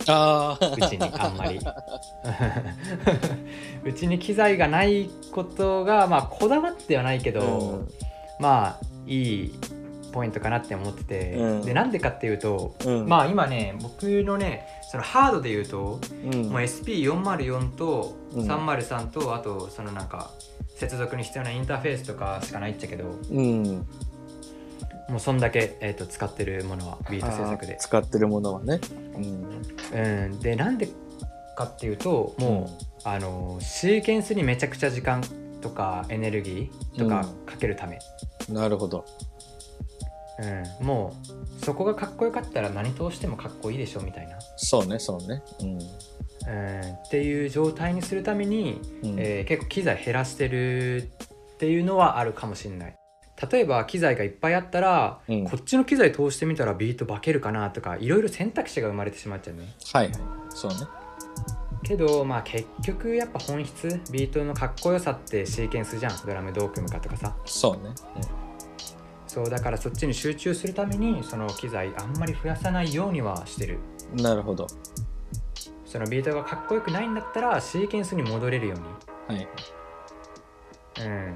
[0.09, 0.67] ああ。
[0.75, 1.61] うちにあんまり
[3.85, 7.89] うちに機材がないことがまあこだわってはないけど、うん
[8.41, 9.55] まあいい
[10.17, 13.07] ポイントかなって思ってて、うんでなんでかっていうと、うん。
[13.07, 20.31] まあ今ね僕のねそのハードで言うと、うん、もう SP404 とうん303と、あとそのなんか
[20.75, 23.87] 接続に必要なインターフェースとかしかないっちゃけどうん。
[25.11, 27.77] もうそんだけ、えー、と使ってるものはビート制作で。
[27.79, 28.81] 使ってるものはね。
[29.93, 30.25] うん。
[30.25, 30.89] うん、でなんで
[31.57, 32.71] かっていうとも
[33.05, 35.23] う、あのシーケンスにめちゃくちゃ時間
[35.61, 37.99] とかエネルギーとかかけるため、
[38.49, 39.05] なるほど。
[40.39, 41.17] うんも
[41.61, 45.43] うそこがかっこよかったら何通してもかっこいいでしょみたいな、そうね、そうね。
[45.61, 49.11] うん、っていう状態にするために、うん。
[49.11, 51.11] うんえー結構機材減らしてる
[51.55, 52.95] っていうのはあるかもしれない
[53.51, 60.15] 例えば機材がいっぱいあったら、うんこっちの機材通してみたらビート化けるかなとかいろいろ選択肢が生まれてしまっちゃうねはいはい。
[60.51, 60.77] そうね。
[61.83, 67.95] けどまあ結局やっぱ本質ビートのかっこよさってシーケンスじゃんドラムどう組むかとかさそうね。
[69.37, 73.81] そうだからそっちに集中するためにその機材あんまり増やさないようにはしてる
[74.15, 74.67] うんなるほど。
[75.85, 78.77] そのビートがかっこよくないんだったらシーケンスに戻れるよ
[79.29, 79.41] うはい。
[79.41, 79.47] に
[81.05, 81.35] うん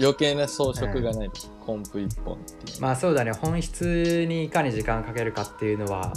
[0.00, 1.30] 余計な装飾がない、
[1.64, 2.80] コンプ一本っていう。
[2.80, 6.12] まあそうだね本質にいかに時間かけるかっていうのは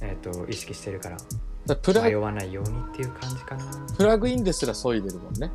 [0.00, 1.18] えっ、と意識してるから
[1.66, 3.66] だプラ迷わないようにっていう感じかな
[3.98, 5.50] プラグインですら削いでるもんね。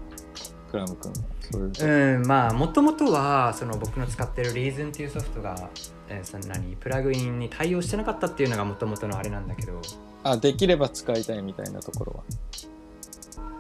[0.72, 1.12] クラム君。
[1.12, 1.18] は。
[1.52, 5.70] そういううんまあもともとはその僕の使ってるリーズンっていうソフトが、
[6.10, 9.82] えーその何プラグインに対応してなかったっていうのがもともとのあれなんだけど。
[10.24, 12.24] あ、できれば使いたいみたいなところ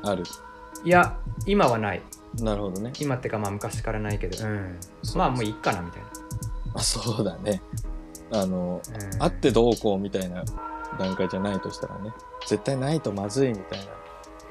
[0.04, 0.12] は？
[0.12, 0.24] ある。
[0.84, 2.02] いや今はない。
[2.42, 2.94] なるほどね。
[3.00, 4.80] 今ってかまあ昔からないけど、うん、
[5.16, 6.02] まあもういいかなみたい
[6.74, 7.62] あそうだね。
[8.32, 10.44] あのな、うん、あってどうこうみたいな
[11.00, 12.12] 段階じゃないとしたらね
[12.46, 13.86] 絶対ないとまずいみたいな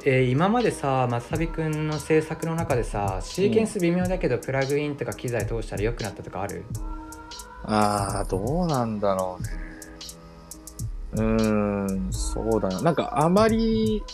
[0.09, 6.63] えー今までさ松旅くんの制作の中でさシーケンス微妙だけどプラグインとか機材通したら良くなったとかある？
[7.65, 9.51] ああどうなんだろうね。
[11.15, 12.83] うーんそうだな。
[12.83, 14.05] なんかあまり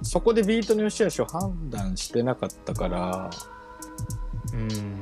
[0.00, 3.30] そこでビートの良し悪しを判断してなかったから。
[4.54, 4.98] うん。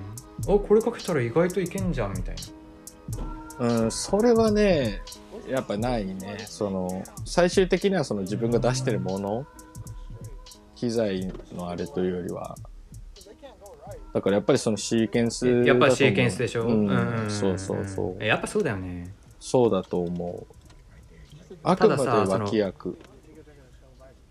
[0.49, 2.35] おこれかけたら意外といけんじゃんみたい
[3.61, 3.85] な。
[3.85, 5.03] うんそれはね
[5.49, 6.45] やっぱないね。
[6.49, 9.47] その最終的にはその自分が出してるもの
[10.77, 12.57] 機材のあれというよりは。
[14.13, 17.27] だからやっぱりそのシーケンスやっぱりシーケンスでしょ、うん。
[17.29, 18.23] そうそうそう。
[18.23, 19.13] えやっぱそうだよね。
[19.41, 20.47] そうだと思
[21.51, 21.57] う。
[21.63, 22.99] あくまで脇役。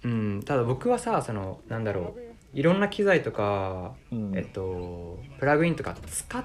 [0.04, 0.44] うん。
[0.44, 2.58] ただ僕はさそのなんだろう。
[2.58, 4.38] いろんな機材とか、うん。
[4.38, 6.44] えっとプラグインとか使っ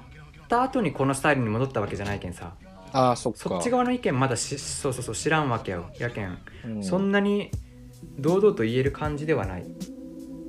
[0.48, 2.54] た後にこのスタイルに戻ったわけじゃないけんさ。
[2.92, 3.38] ああそっか。
[3.38, 5.90] そっち側の意見まだしそうそうそう知らんわけよ。
[5.98, 6.84] やけん、うん。
[6.84, 7.50] そんなに
[8.20, 9.66] 堂々と言える感じではない。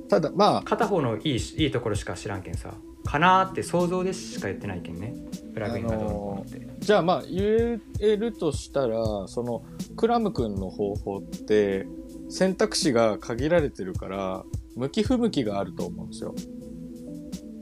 [0.08, 2.74] ただまあ片方のいいしいいところしか知らんけんさ。
[3.04, 5.14] かなーって想像でしか言ってないけんね。
[5.54, 9.64] プラグインがどうのこうのって、じゃあまあ言えるとしたらその
[9.96, 11.86] クラム君の方法って
[12.28, 14.44] 選択肢が限られてるから
[14.76, 16.34] 向き不向きがあると思うんですよ。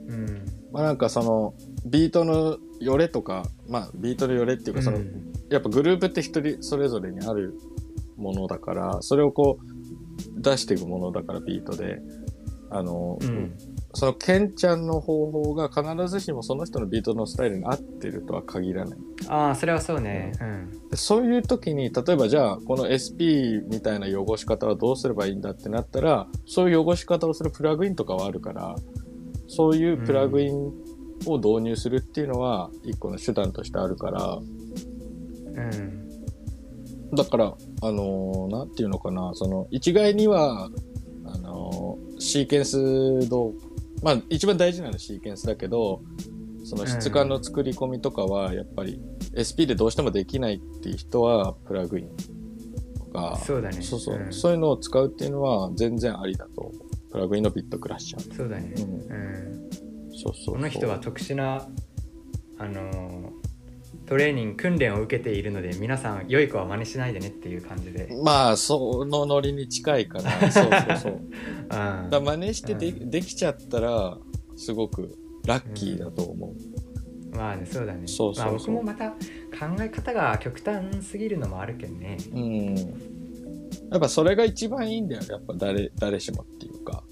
[0.07, 0.45] うん。
[0.71, 5.33] まあなんかそのビートのよれとかまあビートのよれっていうかその、うん。
[5.49, 7.55] やっぱグループって一人それぞれにある
[8.15, 9.70] ものだからそれをこう
[10.41, 12.01] 出していくものだからビートで。
[12.73, 13.53] あの、うん。
[13.93, 18.99] そのケンちゃんの方法が必ずしもその人のビートのスタイルに合ってるとは限らない。
[19.27, 20.31] ああそれはそうね。
[20.39, 20.89] うん。
[20.89, 28.75] でそういう時に例えばじゃあこの SP みたいな汚し方はどうすればいいんだってなったらそういう汚し方をするプラグインとかはあるから
[29.49, 30.55] そういうプラグイン
[31.25, 34.35] を導入するっていうのは一個の手段としてあるから。
[34.35, 34.39] う
[35.75, 36.00] ん
[37.13, 37.45] だから
[37.81, 40.69] あのーなんていうのかなその一概には
[41.25, 43.53] あのーシーケンスどう
[44.03, 46.01] まあ一番大事なのはシーケンスだけど
[46.63, 49.01] その質感の作り込みとかはやっぱり
[49.33, 52.09] SP でどうしてもできないっていう人はプラグイン
[52.97, 53.81] とかそうだね。
[53.81, 54.31] そうそう、ん。
[54.31, 56.73] そういうのを使うっていうのは全然ありだと思う。
[57.11, 58.35] プラグインのビットクラッシャー。
[58.35, 58.73] そうだね。
[58.77, 58.83] うん。
[58.83, 59.69] うん。
[60.13, 60.55] そうそうそう。
[60.55, 61.67] この人は特殊な
[62.57, 63.30] あのー
[64.11, 70.29] トレーニング訓練を受けているので皆さん良い子は真似しないでねっていう感じで、うん、まあそのノリに近いから。
[70.51, 71.21] そうそうそう。
[71.69, 73.09] だから真似してで,、うん。
[73.09, 74.17] できちゃったら
[74.57, 78.01] すごくラッキーだと思う、まあねそうだね。
[78.05, 78.45] そうそうそう。
[78.45, 82.17] まあ、僕もまた考え方が極端すぎるのもあるけどね。
[82.33, 82.75] うん。
[82.75, 85.21] やっぱそれが一番いいんだよ。
[85.29, 87.05] やっぱ誰、誰しもっていうか。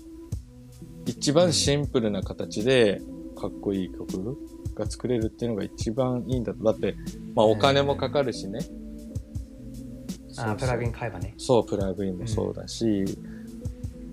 [1.05, 3.01] 一番シンプルな形で
[3.37, 4.37] かっこいい曲
[4.79, 6.63] が作れるっていうのが一番いいんだと。
[6.63, 6.95] だって、
[7.35, 8.59] まあお金もかかるしね。
[10.37, 13.05] あープラグインン買えばねそう、プラグインもそうだし、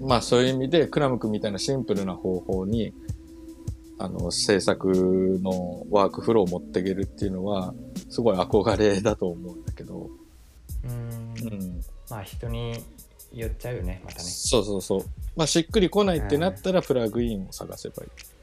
[0.00, 2.92] まあそういう意味で、クラム君みたいなシンプルな方法に、
[3.98, 7.74] あの、制作のワークフローを持っていけるっていうのは、
[8.10, 10.10] すごい憧れだと思うんだけど、
[10.84, 11.80] うんうん。
[12.10, 12.72] まあ人に
[13.32, 15.00] よっちゃうよねまたねそうそうそう。
[15.36, 18.35] まあ、しっくりこないってなったら、プラグインを探せばいい。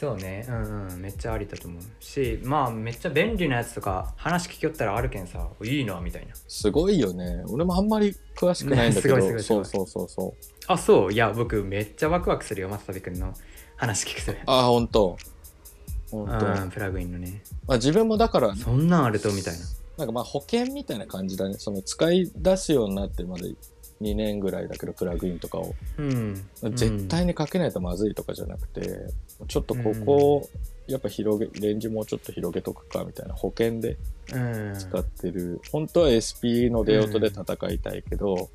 [0.00, 0.46] そうね。
[0.48, 1.00] うんうん。
[1.02, 6.34] めっちゃありだと思うしまあめっちゃ便利なやつとか話聞きよったらあるけんさいいなみたいな。
[6.48, 7.44] すごいよね。
[7.48, 10.72] 俺もあんまり詳しくないんだけど、ねすごいすごいすそうそうそうそう。
[10.72, 11.12] あそう。
[11.12, 13.34] いや僕めっちゃワクワクするよ松旅くんの。
[13.76, 15.18] 話聞くとああ、ほんと。
[16.10, 16.46] ほんと。
[16.46, 17.42] うんプラグインのね。
[17.66, 19.60] まあ、自分もだから、そんなんあるとみたいな。
[19.98, 21.54] なんかまあ保険みたいな感じだね。
[21.58, 23.54] その使い出すようになってまで
[24.00, 25.74] 2年ぐらいだけど、プラグインとかを。
[25.98, 26.46] うん。
[26.62, 28.80] 絶対にかけないとまずいとかじゃなくて、
[29.48, 30.48] ちょっとここを、
[30.86, 33.96] やっぱ広げ、レンジもうちょっと広げとくかみたいな保険で
[34.32, 34.74] うん。
[34.76, 35.60] 使ってる。
[35.70, 38.48] 本当は SP の出音で戦いたいけど、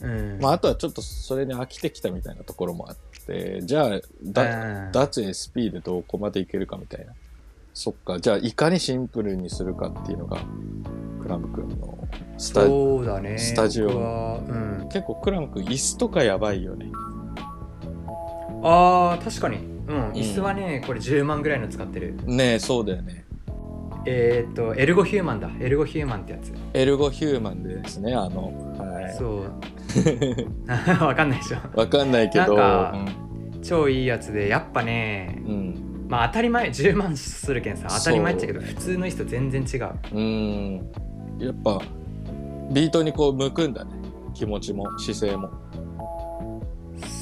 [0.00, 0.38] うん。
[0.40, 7.12] まあ、あとはちょっとそれに飽きてきたみたいなところもあって、じゃあ、脱 SP でどこまでいけるかみたいな。
[7.74, 10.38] そっか、じゃあいかにシンプルにするかっていうのが、
[11.22, 13.38] クラム君のスタそうだね。
[13.38, 13.88] スタジオ。
[13.88, 14.88] うん。
[14.90, 16.90] 結構クラム君椅子とかやばいよね。
[18.62, 23.24] あー確かにうん椅子はねこれ10万ぐらいの使ってるねえ、そうだよね。
[24.06, 29.44] えーっとエルゴヒューマンだエルゴヒューマンってやつエルゴヒューマンでですね、あの、はそう
[31.04, 31.60] わかんないでしょい。
[31.74, 33.12] わかんないけど、なんか
[33.62, 35.52] 超いいやつでやっぱねうん。
[35.52, 40.76] うんまあ当たり前10万するけんさ当たり前っちゃけど普通の人全然違ううん。
[41.38, 41.80] やっぱ、
[42.72, 43.92] ビートにこう向くんだね。
[44.32, 45.50] 気持ちも、姿勢も。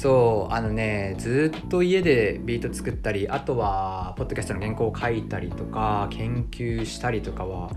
[0.01, 7.71] そうあのねずっと家でビート作ったりあとはポッドキャストの原稿を書いたりとか研究したりとかは、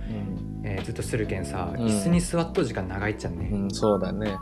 [0.63, 1.87] えーずっとするけんさ、うん。
[1.87, 4.37] 椅子に座っとる時間長いっちゃうね、うん、そうだね。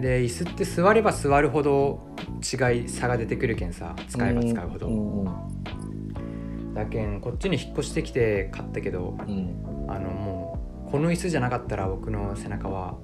[0.00, 2.00] で椅子って座れば座るほど
[2.42, 9.86] 違い差が出てくるけんさ使えば使うほど、うんうんだけんこっちに引っ越してきて買ったけどうん。
[9.88, 12.98] あのもうこの椅子じゃなかったら僕の背中は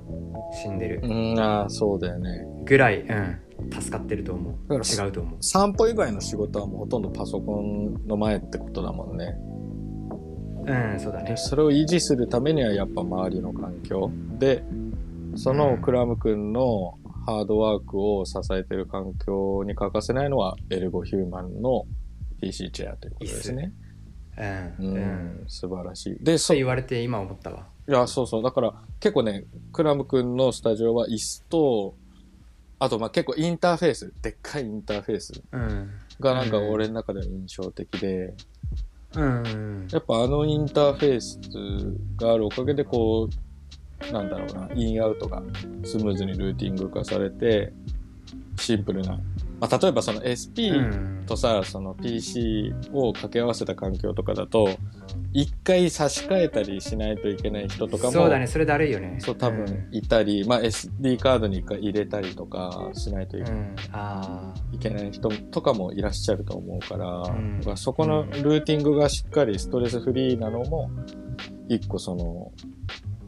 [0.63, 1.01] 死んでる。
[1.03, 2.45] うん、ああ、そうだよね。
[2.65, 3.39] ぐらい、うん、
[3.71, 9.35] 助かってると思うだから違うと思う散歩以外の仕事はもうほとんどパソコンの前ってことだもんね。
[10.65, 14.63] うんそうだねでそれを維持するためにはやっぱ周りの環境で
[15.35, 21.85] そのクラム君のハードワークを支えてる環境に欠かせないのはエルゴヒューマンの
[22.41, 23.73] PC チェアということですね。
[24.37, 26.25] うん、ううんん、素晴らしい。
[26.25, 28.43] で、そう言われて今思ったわいや、そうそう。
[28.43, 31.95] だから結構ね、クラム君のスタジオは椅子と、
[32.83, 38.35] あとまあ結構インターフェース、でっかいインターフェースうんがなんかうん俺の中では印象的で、
[39.15, 41.39] うんやっぱあのインターフェース
[42.17, 43.29] があるおかげでこ
[44.11, 45.41] う、なんだろうな、インアウトが
[45.85, 47.73] スムーズにルーティング化されて、
[48.59, 49.21] シンプルな。
[49.63, 51.25] まあ、例えばその SP うん。
[51.25, 54.69] とさ、その PC を掛け合わせた環境とかだと、
[55.33, 58.49] 一回差し替えたりしないといけない人とかも、そうだね。
[58.49, 59.19] それだるいよね。
[59.21, 63.45] そう多分いたり、まあ SD カードに一回入れたりとかしないとい
[64.81, 67.61] けない人とかもいらっしゃると思うから、ん。
[67.61, 70.91] だからそこのルーティングがしっかりストレスフリーなのも、
[71.69, 72.51] 一個その、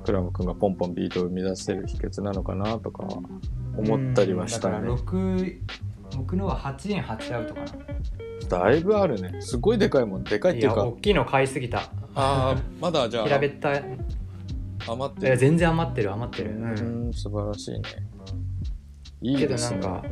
[0.04, 4.74] クラム君がポンポンビートを生み出せる秘訣なのかなとかー思ったりはしたうん。
[4.74, 5.00] だからね。
[5.00, 5.58] 6
[6.16, 7.66] 僕のは8円8アウトかな。
[8.48, 9.40] だいぶあるね。
[9.40, 10.24] すごいでかいもん。
[10.24, 10.76] でかいっていうか。
[10.76, 11.78] いや大、きいの買いすぎた。
[11.78, 13.24] ああ、まだじゃあ。
[13.24, 13.84] 平べったい。
[14.86, 15.36] 余ってる。
[15.38, 17.80] 全然余ってる余ってる、ううんん、素晴らしいね。
[19.22, 19.78] いいですね。
[19.78, 20.08] けどなんか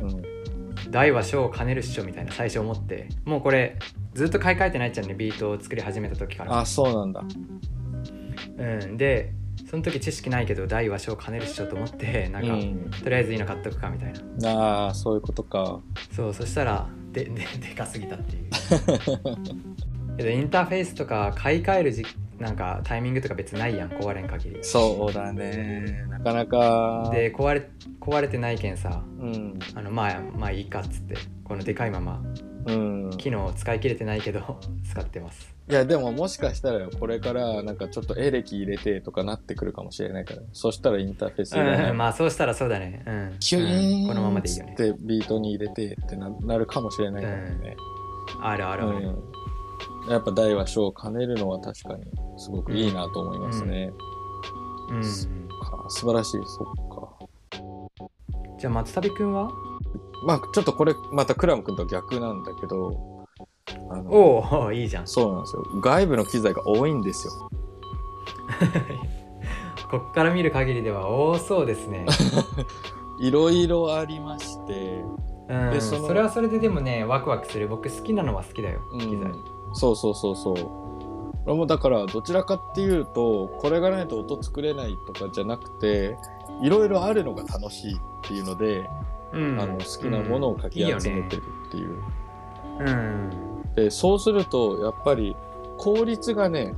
[0.85, 3.77] うん、大は小を兼ねるっしょみたいな最初思ってもうこれ
[4.15, 5.13] ずっと買い替えてないっちゃうね。
[5.13, 6.59] ビートを作り始めた時から。
[6.59, 7.23] あ、そうなんだ。
[8.57, 8.97] うん。
[8.97, 9.33] で
[9.73, 15.79] その時知識ないけど大は小を兼ねるっしょと思ってなんか、うんとりあえずいいの買っとくかみたいなああ、そういうことか。
[16.15, 18.49] そうそしたらでで でかすぎたっていう
[20.15, 22.05] けどインターフェースとか買い替えるじ
[22.37, 26.05] なんかタイミングとか別にないやん壊れん限りそうだね。
[26.07, 27.09] なかなか。
[27.11, 27.67] で壊れ
[27.99, 29.59] 壊れてないけんさうん。
[29.73, 32.21] あのまあまあいいかっつってこのでかいまま
[32.65, 33.09] うん。
[33.17, 35.53] 機能を使い切れてないけど 使ってます。
[35.69, 41.91] いや、でももしかしたらこれからなんかちょっとエレキ入れてとかなってくるかもしれないから、そしたらインターフェースいらない。
[41.91, 43.03] うん、まあそうしたらそうだね。
[43.05, 43.35] うん。
[43.39, 44.07] キュイーンうん。
[44.09, 44.73] このままでいいよね。
[44.73, 47.75] ってビートに入れてってななるかもしれないからね。
[48.41, 50.11] あるあるある、うん。
[50.11, 52.03] やっぱ大は小を兼ねるのは確かに
[52.37, 53.91] すごくいいなと思いますね。
[54.89, 55.01] うん。
[55.01, 57.03] か素晴らしい、そっか。
[58.59, 59.49] じゃあ松旅くんは？
[60.25, 63.25] まあちょっとこれまたクラム君と逆なんだけど、
[63.89, 65.63] あのおおいいじゃんそうなんですよ。
[65.81, 67.33] 外部の機材が多いんですよ。
[69.89, 72.07] こっから見る限りでは多そうですね
[73.21, 75.03] いろいろありまして、
[75.49, 79.31] うんでそのそれはそれででもねワクワクする僕好きなのは好きだよ、うん機材
[79.73, 80.83] そうそうそうそう。
[81.45, 86.15] 俺もだからどちらかっていうと、これがないと音作れないとかじゃなくて、
[86.61, 88.89] いろいろあるのが楽しいっていうので、
[89.33, 91.89] うんあの好きなものをかき集めてるっていう。
[92.79, 93.43] うんいいよね
[93.75, 95.35] で、そうすると、やっぱり
[95.77, 96.73] 効率がね、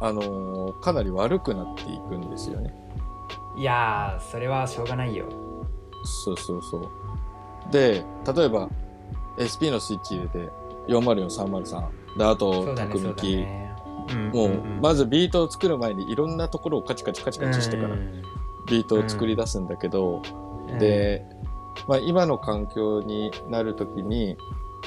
[0.00, 2.74] あのーかなり悪くなっていくんですよね。
[2.82, 2.88] うん
[3.60, 5.26] いやーそれはしょうがないよ
[6.04, 7.72] そうそうそう。
[7.72, 8.68] で、例えば
[9.36, 10.48] SP のスイッチ入れて、
[10.88, 12.18] 404-303。
[12.18, 13.74] で、あと、そうだねね
[14.10, 18.22] うんもう、んんまずビートを作る前にいろんなところをカチカチカチカチしてからうん
[18.66, 20.22] ビートを作り出すんだけど、
[20.68, 21.24] うんで、
[21.86, 24.36] まあ、今の環境になるときに、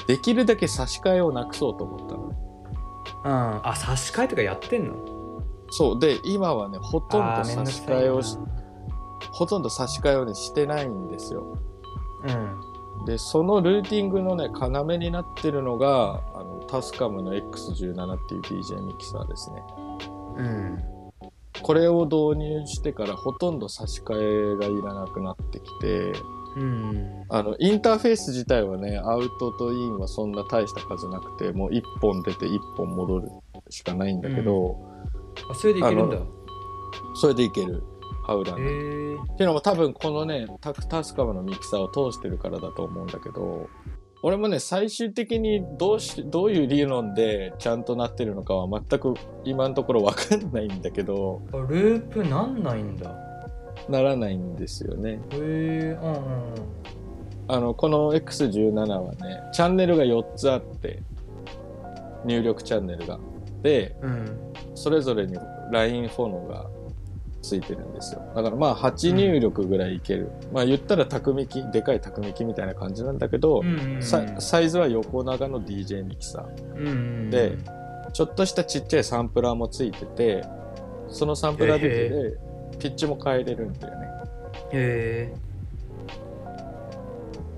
[0.06, 2.36] できるだけ差し替えをなくそうと思ったのね。
[3.24, 4.94] うんあ差し替えとかやってんの？
[5.70, 5.98] そう。
[5.98, 8.36] で、今はね、ほとんあど差し替えをし、
[9.32, 11.58] ほとんど差し替えをね、してないんですよ。
[12.26, 19.62] うんで、そのルーティングのね、要になってるのが、あの、タスカムの X17 っていう DJ ミキサーですね。
[20.36, 20.78] うん
[21.62, 26.12] これを導入してからほとんど差し替えがいらなくなってきて、
[26.56, 27.24] うん。
[27.28, 33.28] あの、インターフェース自体はね、アウトとインはそんな大した数なくて、もう1本出て1本戻る
[33.70, 34.76] しかないんだけど、
[35.50, 36.16] あそれでいけるんだ。
[36.16, 36.20] あ
[37.14, 37.82] それでいける。
[38.24, 39.22] ハウラへー。
[39.22, 43.68] っていうのも多分このね、タクタスカムのミキサーを通してるからだと思うんだけど、
[44.24, 53.31] 俺もね、最終的にどうし、どういう理論でちゃんとなってるのかは全く今のところわかんないんだけど、あループなんないんだ
[53.88, 55.20] ならないんですよね。
[55.30, 56.18] へえうんうん
[57.48, 61.02] あの、この X17 はね、チャンネルが4つあって、
[62.24, 63.18] 入力チャンネルが。
[63.62, 64.38] で、うん
[64.74, 65.36] それぞれに
[65.70, 66.66] LINE フォローが
[67.42, 68.22] ついてるんですよ。
[68.34, 70.30] だからまあ8入力ぐらいいける。
[70.52, 76.76] まあ言ったら卓ミキ、でかい卓ミキみたいな感じなんだけど、うんうんうんササイズは横長の DJ ミキサー。
[76.76, 77.58] うんうんで
[78.12, 80.44] ちょっとしたちっちゃいサンプラーもついてて、
[81.08, 82.36] そのサンプラーだけで
[82.78, 84.08] ピッチも変えれるんだよね。
[84.72, 85.34] へ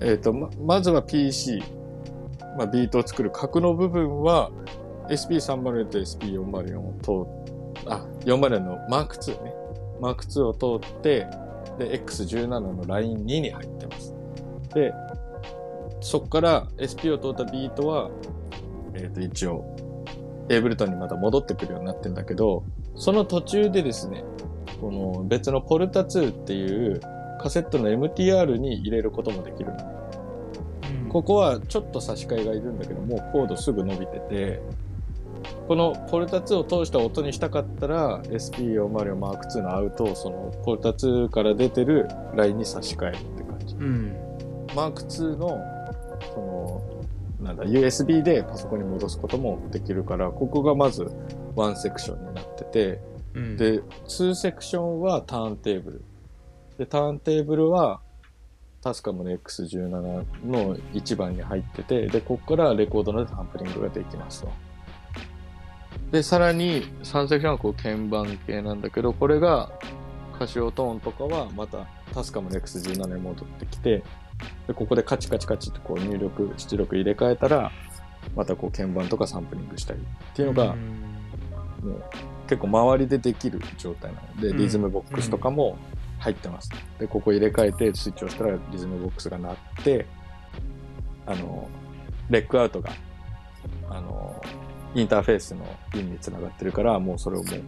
[0.01, 1.63] えっ、とま、まずは PC、
[2.57, 4.51] まあ、ビートを作る核の部分は
[5.09, 7.45] SP304 と SP404 を通っ
[7.87, 9.53] あ、404の Mark2 ね。
[10.01, 11.27] Mark2 を通って、
[11.77, 14.13] で、X17 の Line2 に入ってます。
[14.73, 14.93] で、
[16.01, 18.09] そこから SP を通ったビートは、
[18.93, 19.63] えっ、と、一応、
[20.49, 22.63] エイブルトンにまた戻ってくるようになってんだけど、
[22.95, 24.23] その途中でですね、
[24.79, 27.01] この別のポルタ2っていう
[27.41, 29.77] カセットの MTR に入れることもできるの。
[29.77, 34.61] ーここはちょっと差し替えがいるんだけど、もうコードすぐ伸びてて、
[35.67, 43.75] このポルタ2を通した音にしたかったら SP404 Mark2 のアウトをそのポルタ2から出てるラインに差し替えるって感じ。
[43.75, 44.25] うん
[44.75, 45.57] マーク2の、
[46.33, 46.81] その、
[47.41, 51.07] なんだ、USB でパソコンに戻すこともできるから、ここがまず
[51.55, 53.01] ワンセクションになってて、
[53.35, 56.05] うんで、2セクションはターンテーブル。
[56.77, 58.01] で、ターンテーブルは、
[58.81, 60.23] タスカムの X17 の
[60.93, 64.51] 1番に入ってて、で、ここからレコードのサンプリングができますと。
[66.11, 69.71] で、さらに3セクションはこう鍵盤系なんだけど、これが
[70.37, 74.03] カシオトーンとかはまたタスカムの X17 に戻ってきて、
[74.67, 77.71] で、ここでカチカチカチってこう入力、出力入れ替えたら、
[78.35, 81.05] またこう鍵盤とかサンプリングしたりっていうのが、うん
[81.85, 82.03] もう
[82.47, 84.57] 結構周りでできる状態なので、うん。
[84.57, 85.77] リズムボックスとかも
[86.19, 86.69] 入ってます。
[86.99, 90.05] で、ここ入れ替えてスイッチをしたらリズムボックスが鳴って、
[91.25, 91.67] あの、
[92.29, 92.91] レックアウトが、
[93.89, 94.41] あの、
[94.93, 97.61] インターフェースのピンにつながってるから、もうそれをもう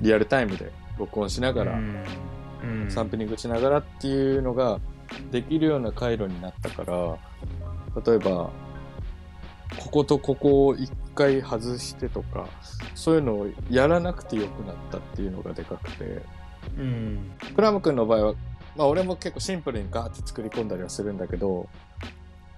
[0.00, 2.04] リアルタイムで録音しながら、うん。
[2.64, 2.90] うん。
[2.90, 4.80] サンプリングしながらっていうのが
[5.30, 7.16] できるような回路になったから、
[8.04, 8.50] 例えば、
[9.78, 12.48] こことここを一回外してとか、
[12.94, 16.22] そういうのをやらなくてよくなったっていうのがでかくて、
[16.78, 17.30] うん。
[17.54, 18.34] クラム君の場合は、
[18.76, 21.68] まあ俺も結構シンプルにガーって作り込んだりはするんだけど、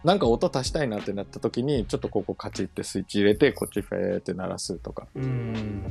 [0.04, 5.82] なんか音足したいなってなった時に、ちょっとここカチってスイッチ入れて、こっちフェーって鳴らすとか、うん。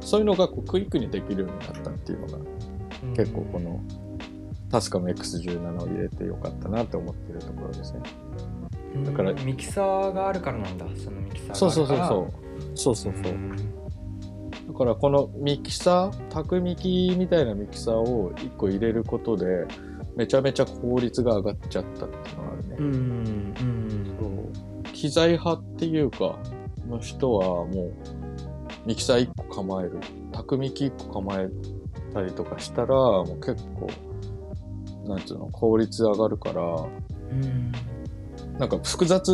[0.00, 2.44] そういうのがこうクイックにできるようになったっていうのが
[3.16, 3.80] 結構この
[4.70, 8.00] タスカの X17 を入れてよかったなって思ってるところですね。
[9.02, 12.44] だからうんミキサーがあるからなんだそのミキサーがそうそうそうそう。
[12.74, 13.32] そうそうそう。
[14.68, 19.46] だからこのミキサー、卓ミキみたいなミキサーを1個入れることで、
[20.16, 22.76] めちゃめちゃ効率が上がっちゃったっていうのがあるね。
[22.78, 24.26] うんうんそ
[24.90, 26.38] う機材派っていうか、
[26.88, 27.92] の人はもう、
[28.86, 29.98] ミキサー1個構える。
[30.32, 31.48] 卓ミキ1個構え
[32.12, 33.88] たりとかしたら、もう結構、
[35.08, 37.72] なんつうの、効率上がるから、うん
[38.58, 39.28] なんか複雑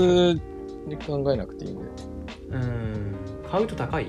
[0.87, 1.89] に考えなくていいんだよ。
[2.53, 3.15] うん
[3.51, 4.05] 買うと高い？
[4.05, 4.09] い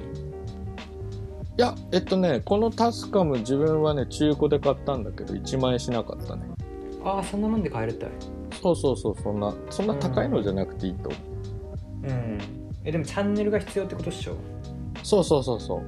[1.57, 6.43] や、えっとね、このタスカム自分はね、中古で買ったんだけど、1万円しなかったね。
[7.03, 8.07] ああそんなもんで買えるって
[8.61, 11.17] そうそうそう、そんな、そんな高いのじゃなくていいと思
[12.03, 12.07] う。
[12.07, 12.37] うん
[12.83, 14.35] えでもチャンネルが必要ってことっしょ？
[15.03, 15.81] そうそうそうそう。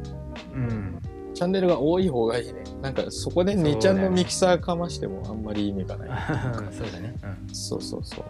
[0.55, 0.99] うん
[1.33, 2.63] チャンネルが多い方がいいね。
[2.81, 6.09] なんかそこで2ちゃんのミキサーかましてもあんまり意味がない。
[6.71, 7.15] そうだね
[7.51, 8.25] そうそうそう。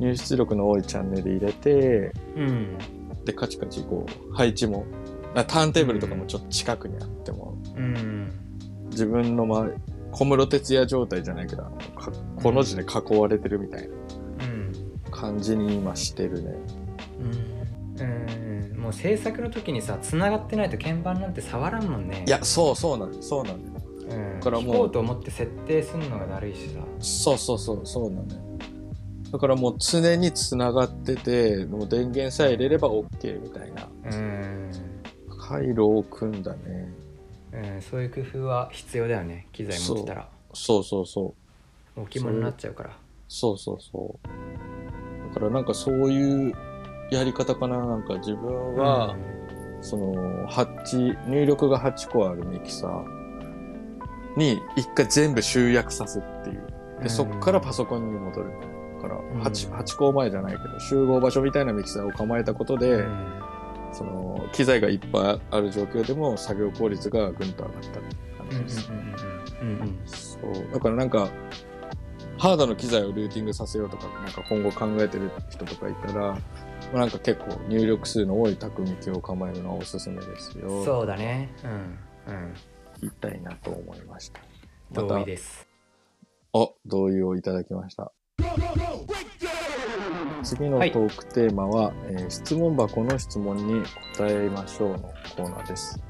[0.00, 2.78] 入出力の多いチャンネル入れて、うん。
[3.24, 4.84] で、カチカチこう、配置も、
[5.34, 8.30] あターンテーブルとかもちょっと近くにあっても、うん。
[8.90, 9.78] 自分の周り、
[10.10, 11.64] 小室哲也状態じゃないけど、
[12.42, 13.94] この字で囲われてるみたいな
[14.44, 14.72] うん。
[15.10, 16.54] 感じに今してるね。
[17.98, 18.02] うん。
[18.02, 18.78] うん。
[18.78, 22.24] もう制作の時にさ繋がってないと鍵盤なんて触らんもんね。
[22.26, 23.22] いや、そうそうなん。
[23.22, 23.74] そうなんだよ。
[24.34, 24.66] うん、からもう。
[24.66, 26.80] 弾こうと思って設定するのがだるいしさ。
[26.98, 28.42] そうそうそう、そうなんだよ。
[29.32, 34.70] だからもう常に繋がってて、もう電源さえ入れれば OK みたいなうん、
[35.40, 36.92] 回路を組んだね。
[37.52, 41.34] うん、そういう工夫は必要だよね機材持ってたらそうそうそ
[41.96, 42.00] う。
[42.00, 42.96] 置物になっちゃうから
[43.28, 44.28] そうそうそう。
[45.34, 46.52] だからなんかそういう
[47.10, 47.78] やり方かな。
[47.78, 49.16] なんか自分は、
[49.80, 56.66] その、8、入力が8個あるミキサーに一回全部集約さすっていう。
[57.02, 58.50] で、そっからパソコンに戻る。
[58.50, 58.71] だ
[59.02, 59.42] からん。
[59.42, 63.42] 8、8個前じゃないけど、集合場所みたいなミキサーを構えたことで、うん。
[63.92, 70.38] その、機材がいっぱいある状況でも作業効率がぐんと上がった感うんじです。
[70.72, 71.28] だからなんか、
[72.38, 76.38] ハードの機材をルーティングさせようとか、なんか今後考えてる人とかいたら、ま
[76.94, 80.84] あなんか結構入力数の多い匠機を構えるのはおすすめですよ。
[80.84, 81.54] そうだね。
[81.64, 82.32] うん。
[82.34, 82.54] うん。
[83.00, 84.40] 言いたいなと思いました。
[84.92, 85.68] 同意です。
[86.52, 88.12] お、同意をいただきました。
[90.42, 93.82] 次のトークテーマは、えー質問箱の質問に
[94.16, 94.98] 答えましょうの
[95.36, 96.00] コーナーです。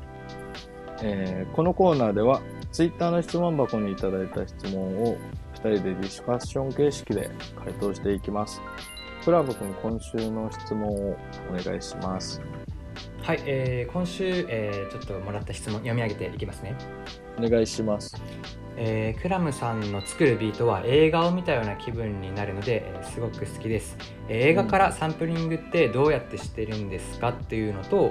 [1.02, 5.16] えーこのコーナーでは、ツイッターの質問箱にいただいた質問を
[5.54, 7.30] 2人でディスカッション形式で
[7.62, 8.60] 回答していきます。
[9.24, 11.16] クラブ君、今週の質問を
[11.50, 12.40] お願いします。
[13.22, 16.76] はい、えー今週、えーちょっともらった質問読み上げていきますね
[17.38, 18.16] お願いします。
[18.76, 23.96] えークラムさんの作るビートは映画を見たような気分になるので、えーすごく好きです、
[24.28, 28.10] えー映画からサンプリングってどうやってしてるんですかっていうのと、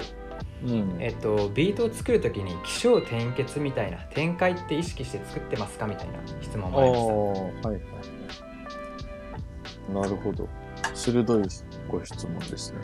[0.64, 0.96] うん。
[1.00, 7.84] えっと、ビートを作るときに起承転結みたいな展開って意識して作ってますかみたいな質問あもありましたあ、はいはい
[9.98, 10.04] はい。
[10.04, 10.48] なるほど。
[10.94, 11.42] 鋭い
[11.88, 12.78] ご質問ですね。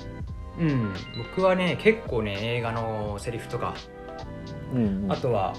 [0.59, 0.93] うん
[1.37, 3.75] 僕はね結構ね映画のセリフとか
[4.75, 5.13] うん、うん。
[5.13, 5.55] あとは、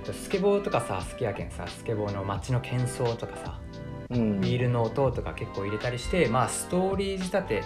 [0.00, 3.60] えっと、スケボーとかさ好きやけんさスケボーの街の喧騒とかさ
[4.08, 7.62] うん、ビールの音とか結構入れたりしてまあストーリー仕立て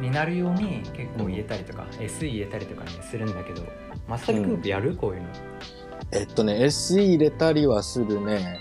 [0.00, 3.62] になるように結構入れたりとか、SE 入れたりとかねするんだけど
[4.08, 5.28] 松崎君ってやる、こういうの。
[6.10, 8.58] えっとね、SE 入れたりはするね。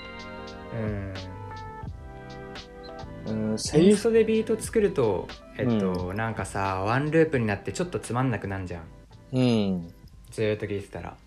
[3.27, 3.51] うん。
[3.51, 5.27] うん、セリフ、セリフでビート作ると
[5.57, 8.83] えっと、なんかさワンループになってちょっとつまんなくなんじゃん。
[9.31, 9.87] うん。
[10.29, 11.17] ずーっと聴いてたら、うん。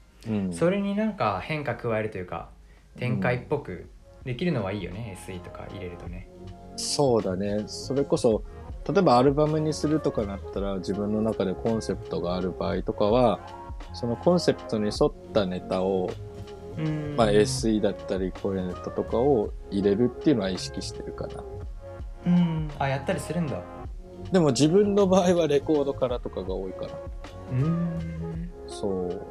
[0.53, 2.49] それになんか変化加えるというか
[2.99, 3.89] 展開っぽく
[4.25, 6.29] できるのはいいよね、SE とか入れるとね
[6.77, 7.65] そうだね。
[7.67, 8.43] それこそ、
[8.89, 13.41] 例えばアルバムにするとかなったら、自分の中でコンセプトがある場合とかは、
[13.93, 16.11] そのコンセプトに沿ったネタを、
[16.77, 21.45] うんまあ SE だったり声ネタとかを入れるっていうのは意識してるかな。
[22.27, 23.63] うんあやったりするんだ
[24.33, 26.89] でも自分の場合はレコードからとかが多いから。
[27.53, 29.23] うんそう。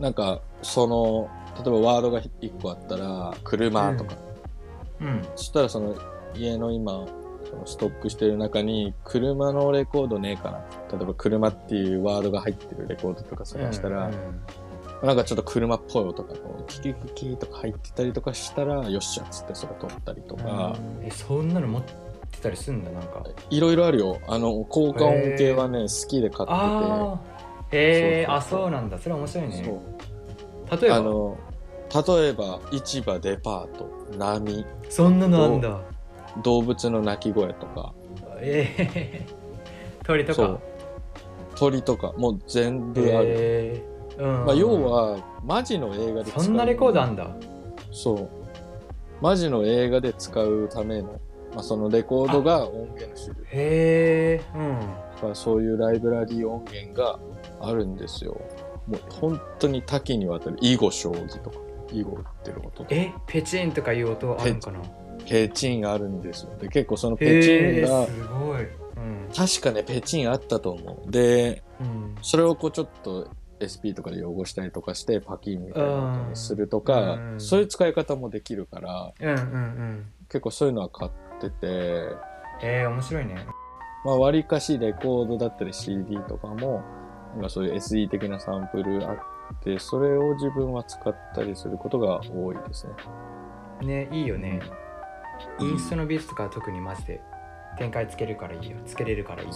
[0.00, 1.28] なんか、その、
[1.62, 4.16] 例えばワードが1個あったら、車とか。
[5.00, 5.22] うん。
[5.36, 5.94] そしたらその
[6.34, 7.06] 家の今、
[7.44, 10.58] そのストックしてる中に、車のレコードねえかな。
[10.96, 14.14] 例えば車っていうワードが入ってるレコードとか探したら、うん
[15.02, 21.06] なんかちょっと車っぽい音がこう、キキキキとか入ってたりとかしたら、よっしゃっつってそれ撮ったりとか、うん。
[21.06, 23.24] えそんなの持ってたりすんだなんか。
[23.48, 24.18] いろいろあるよ。
[24.28, 27.39] あの、効果音系はね、好きで買ってて。
[27.72, 28.98] へえあそうなんだ。
[28.98, 29.80] それ面白いね。
[30.70, 30.96] 例えば？
[30.96, 31.38] あの、
[31.94, 35.80] 例えば、市場、デパート、波、そんなのあんだ。
[36.42, 37.92] 動物の鳴き声とか、
[38.40, 39.26] ええ
[40.04, 40.58] 鳥とか？
[41.56, 43.10] 鳥とか、もう全部ある。
[43.12, 43.24] へ
[43.74, 43.82] え
[44.18, 46.44] うんまあ、要は、マジの映画で使う。
[46.44, 47.28] そんなレコードあんだ。
[47.90, 48.28] そう。
[49.20, 51.20] マジの映画で使うための、
[51.54, 53.44] まあ、そのレコードが音源の種類。
[53.46, 54.40] へえ
[55.24, 55.34] うん。
[55.34, 57.18] そういうライブラリー音源が
[57.60, 58.40] あるんですよ。
[58.86, 61.56] もう本当に多岐にわたる囲碁将棋とか、
[61.92, 64.80] 囲碁打ってる音とか、えペチンとかいう音あるんかな？
[65.26, 66.56] ペチンがあるんですよ。
[66.58, 68.62] で、結構そのへペチンえが、すごい。
[68.62, 68.64] う
[69.00, 69.28] ん。
[69.34, 71.10] 確かね、ペチンあったと思う。
[71.10, 72.16] で、うん。
[72.22, 73.28] それをこうちょっと
[73.60, 77.40] SP とかで汚したりとかしてパキンみたいな音にするとか、うん。
[77.40, 80.06] そういう使い方もできるから、うんうんうん。
[80.28, 81.56] 結構そういうのは買ってて、
[82.62, 83.46] えー、面白いね。
[84.04, 86.82] まあ割かしレコードだったり CD とかも、
[87.34, 89.16] なんかそういう SE 的なサンプルあっ
[89.62, 92.86] て、それを自分は使ったりすることが多いです
[93.80, 93.86] ね。
[93.86, 94.60] ねいいよね。
[95.58, 97.20] インストのビートとかは特にマジで
[97.78, 98.76] 展開つけるからいいよ。
[98.84, 99.54] つけれるからいいよ。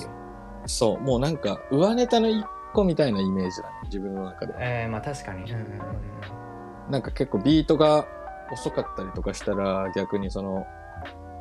[0.67, 4.55] そう、もうなんか上ネタの一個みたいなイメージだね、自分の中で。
[4.59, 5.51] えー、まあ確かに。
[5.51, 6.55] うんうんうん
[6.91, 8.07] なんか結構ビートが
[8.53, 10.67] 遅かったりとかしたら逆にその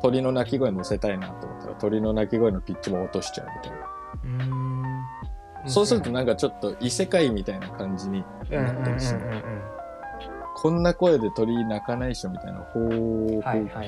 [0.01, 3.87] 鳥の鳴き声乗せたいなと思ったら鳥の鳴き声のピッチも落としちゃうみたいな。
[4.23, 4.62] うん
[5.65, 9.21] そうするとなんかちょっと異世界みたいな感じになったりする。
[10.55, 12.59] こんな声で鳥鳴かないっしょみたいな。
[12.59, 13.87] ほー、はいはいはいほはい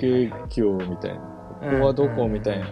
[0.50, 1.22] けきょうみたいな。
[1.64, 2.68] うんここはどこうんみたいな。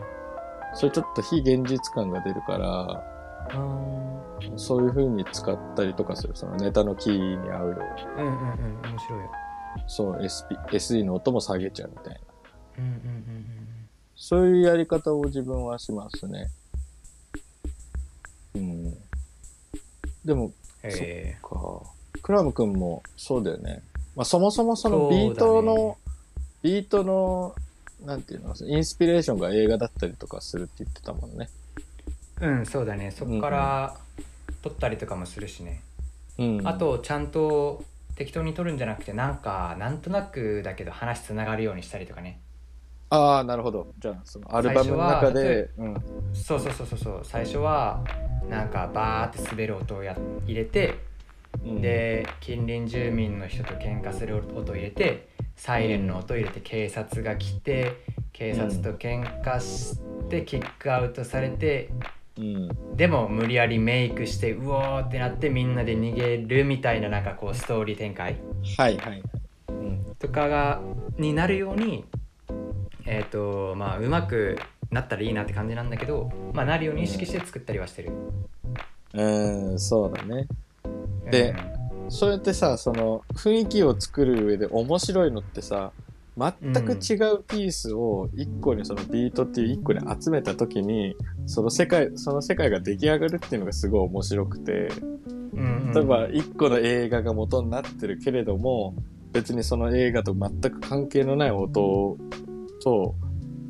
[0.73, 6.35] それちょっと非現実感が出るから、うんそういう風に使ったりとかする。
[6.35, 7.77] そのネタのキーに合うよ
[8.17, 8.23] うに。
[8.23, 9.31] うんうんうん面白いよ
[9.87, 12.19] そう、SP、SE の音も下げちゃうみたいな。
[12.79, 13.45] うんうんうん
[14.15, 16.47] そういうやり方を自分はしますね。
[18.55, 18.93] うん。
[20.25, 21.81] でも、うんえか。
[22.21, 23.81] クラム君もそうだよね。
[24.15, 25.97] まあそもそもそのビートの、
[26.61, 27.55] ビートの、
[28.05, 31.49] なんていうの、インスピレーションが映画だったりとかするって言ってたもんね。
[32.39, 33.95] ーうんそうだねそこから
[34.61, 35.81] 撮ったりとかもするしね、
[36.37, 36.67] うん。
[36.67, 37.83] あ、とちゃんと
[38.15, 42.39] 適当に撮るんじゃなくてなんかなんとなくだけど話つながるようにしたりとかね
[43.13, 43.93] ああなるほど。
[43.99, 45.95] じゃあそのアルバムの中で、うん、
[46.33, 47.19] そうそうそうそうそう。
[47.21, 48.03] 最初は
[48.49, 50.95] なんかバーって滑る音をや入れて、
[51.63, 61.91] うん、で近隣住民の人と喧嘩する音を入れてサイレンの音を入れて警察が来て警察と喧嘩してキックアウトされて
[62.35, 62.95] うん。
[62.95, 68.37] でも無理やりメイクしてうおーってなってみんなで逃げるみたいななんかこうストーリー展開。
[68.75, 69.23] はいはい。
[69.69, 70.15] うん。
[70.17, 70.81] とかが
[71.19, 72.05] になるように
[73.05, 74.57] えっ、とまあうまく
[74.91, 78.11] なったらいいなって感じなんだけどまあなるように意識して作ったりはしてる。
[79.13, 80.47] うんそうだね。
[81.29, 81.55] で
[82.09, 85.91] そうやってさその雰囲気を作る上で面白いのってさ
[86.37, 94.89] 全く違うピースを一個にそのビートっていう一個に集めた時にその世界その世界が出来上がるっていうのがすごい面白くて。
[95.55, 98.95] うん例えば一個の映画が元になってるけれども
[99.31, 102.17] 別にその映画と全く関係のない音
[102.83, 103.15] と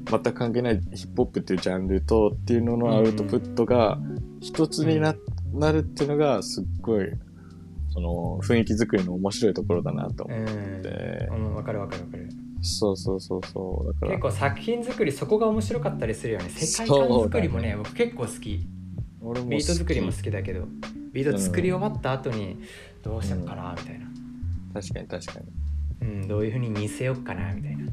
[0.10, 4.00] 全く関係ないヒップホップっていうジャンルとっていうののアウトプットが
[4.42, 5.16] 一つにな,、
[5.54, 7.06] なるっていうのがすっごい
[7.92, 12.30] その雰囲気作りの面白いところだなとう思っんて、うん、分かる分かる分かる。
[12.62, 13.94] そうそうそうそう。
[13.94, 14.12] だから。
[14.14, 16.50] 結構作品作りそこが面白かったりするよね。
[16.50, 18.68] 世界観作りもね僕結構好き。
[19.22, 20.68] 俺もビート作りも好ききだけど
[21.14, 22.58] ビート作り終わった後に
[23.04, 24.08] どうしようかなみたいな、
[24.74, 26.08] 確かに確かに。
[26.08, 27.86] うん、どういうふうに見せようかなみたいな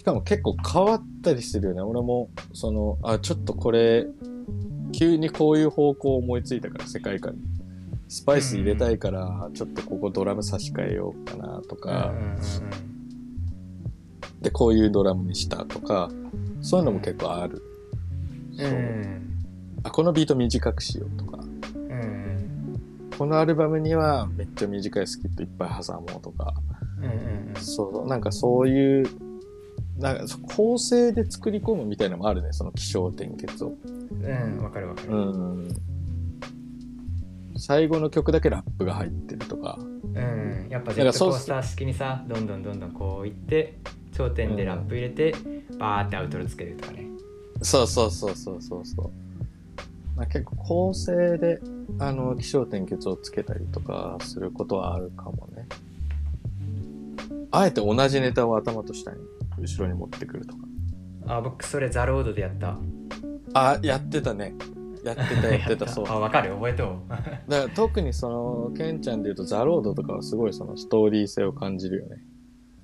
[0.00, 1.82] しかも結構変わったりするよね。
[1.82, 4.06] 俺も、その、あ、ちょっとこれ、
[4.98, 7.42] 急にこういう方向を思いついたから、世界観に。
[8.08, 12.14] スパイス入れたいから、ちょっとここドラム差し替えようかなとか、
[14.40, 16.10] で、こういうドラムにしたとか、
[16.62, 17.62] そういうのも結構ある。
[18.56, 18.64] うん。
[18.64, 18.68] う。
[18.70, 19.38] ん
[19.82, 21.44] あ、このビート短くしようとか、
[23.18, 26.54] このアルバムにはめっちゃ短いスキットいっぱい挟もうとか、
[26.96, 27.04] うん
[27.50, 27.60] うん。
[27.60, 29.29] そう、なんかそういう、
[30.00, 33.74] なんか構成で作り込むみたいなのもあるね、その気象転結を。
[33.84, 35.68] うんうんわかるわかるうん。
[37.56, 39.78] 最後の曲だけラップが入ってるとか。
[39.78, 43.78] うんやっぱジェットコースター式にさどんどんどんどんこういって
[44.12, 45.34] 頂点でラップ入れて、
[45.78, 47.06] バーってアウトロつけるとかね
[47.62, 49.10] そうそうそうそうそうそう。
[50.16, 51.60] まあ、結構構成で、
[51.98, 55.66] あの、気象転結をつけたりとかすることはあるかもね。
[57.50, 59.18] あえて同じネタを頭と下に、
[59.60, 60.64] 後ろに持ってくるとか。
[61.26, 62.78] あ僕それザロードでやった。
[63.54, 64.54] あ、やってたね。
[65.04, 66.04] やってた やってた、そう。
[66.08, 72.24] あ分かる覚えとう だから特にその、ケンちゃんで言うとザロードとかはすごいそのストーリー性を感じるよね。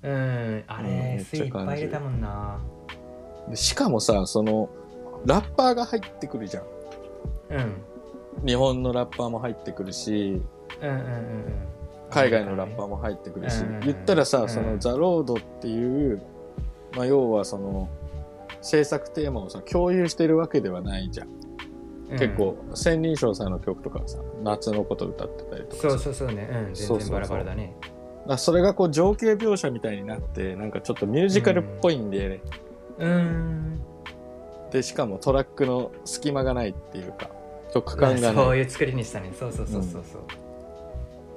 [0.03, 2.61] うんあれスイいっぱい入れたもんな。
[3.49, 4.69] でしかもさ、その、
[5.25, 6.65] ラッパーが入ってくるじゃん。
[7.51, 7.61] う
[8.43, 8.47] ん。
[8.47, 10.43] 日本のラッパーも入ってくるし、
[10.81, 11.45] うんうんうんうん。
[12.11, 14.49] 海外のラッパーも入ってくるし、うん言ったらさ、うん。
[14.49, 16.23] そのザ・ロードっていう、
[16.97, 17.89] まあ、要はその、
[18.63, 21.29] 制作テーマをさ、共有してるわけではないじゃん。
[22.11, 22.19] うん。
[22.19, 25.91] 結構、千人称さんの曲とかさ、夏のこと歌ってたりとかさ。
[25.91, 26.49] そうそうそうね。
[26.69, 26.77] うん。
[26.77, 26.99] そうそうそう。
[26.99, 27.77] 全然バラバラだね。
[27.83, 27.91] だか
[28.31, 32.41] らそれがこう情景描写みたいになって、なんかちょっとミュージカルっぽいんでね。
[32.99, 33.81] うん。
[34.71, 37.31] で、しかもトラックの隙間がないっていうか、
[37.73, 38.35] 曲感がない。
[38.35, 39.33] そういう作りにしたね。
[39.39, 40.23] そうそうそうそうそう。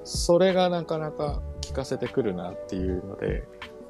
[0.04, 3.44] それがなかなか聴かせてくるなっていうので、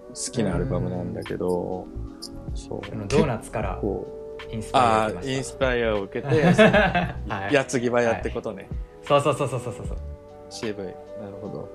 [0.09, 1.87] 好きなアルバムなんだけど、
[2.55, 2.81] そう。
[2.91, 3.81] あのドーナツから
[4.51, 7.53] インスパイアインスパイアを受けて、はい。
[7.53, 8.67] やつぎばやってことね、
[9.03, 9.97] そうそうそうそうそうそう。
[10.49, 10.85] 渋い。
[10.85, 10.95] なる
[11.41, 11.69] ほど。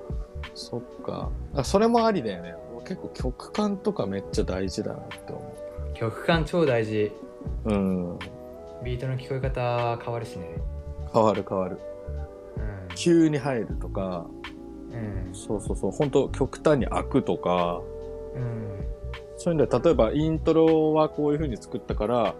[0.55, 1.30] そっか。
[1.55, 2.55] あそれもありだよね。
[2.87, 5.57] 結構曲感とかめっちゃ大事だなって思
[5.95, 7.12] 曲感超大事。
[7.64, 8.18] ううん。
[8.85, 10.47] ビートの聞こえ方変わるしね。
[11.12, 11.76] 変わる変わる。
[11.76, 14.26] う急に入るとか。
[14.91, 15.35] んうん。
[15.35, 15.91] そうそうそう。
[15.93, 17.80] 本当極端に開くとか
[18.35, 18.85] うん。
[19.37, 22.35] そういうので例えばイントロはこういう風に作ったから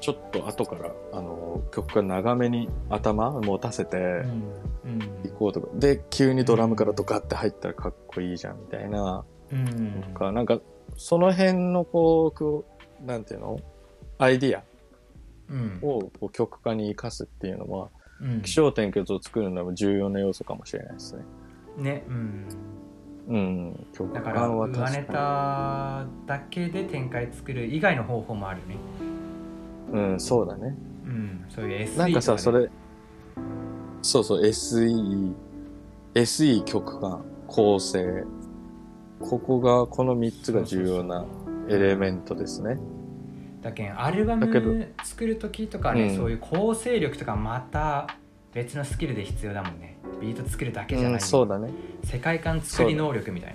[0.00, 3.98] ちょっと後からあの曲が長めに頭持たせて、う
[4.88, 5.00] ん。
[5.24, 5.68] 行こうとか。
[5.74, 9.24] で、急にドラムからドカって入ったらかっこいいじゃん、みたいな。
[9.50, 10.02] うん。
[10.02, 10.60] とか、なんか、
[10.96, 12.64] その辺のこ
[13.02, 13.58] う、なんていうの？
[14.18, 14.62] アイディア。
[15.48, 15.78] うん。
[15.82, 17.88] をこう曲化に生かすっていうのは、
[18.20, 18.42] うん。
[18.42, 21.24] 気象転結を作るのも重要な要素かもしれないですね。
[21.78, 22.04] ね。
[22.06, 22.48] うん
[23.28, 23.86] うん。
[23.92, 25.12] 曲だから上確ネか
[26.26, 28.80] タだけで展開作る以外の方法もあるねに。
[29.92, 30.74] うん、そうだね。
[31.04, 32.70] うんそういう SE なんかさ、とねそれ、
[34.02, 35.34] そうそう、SE、
[36.14, 38.24] SE 曲感、構成。
[39.20, 41.24] ここが、この3つが重要な
[41.68, 42.78] エレメントですね。
[43.66, 48.16] だけんアルバム作る時とかね、うんそういう構成力とかまた
[48.52, 51.70] 別のスキルで必要だもんねビート作るだけじゃない、うん、そうだね。
[52.04, 53.54] 世界観作り能力みたい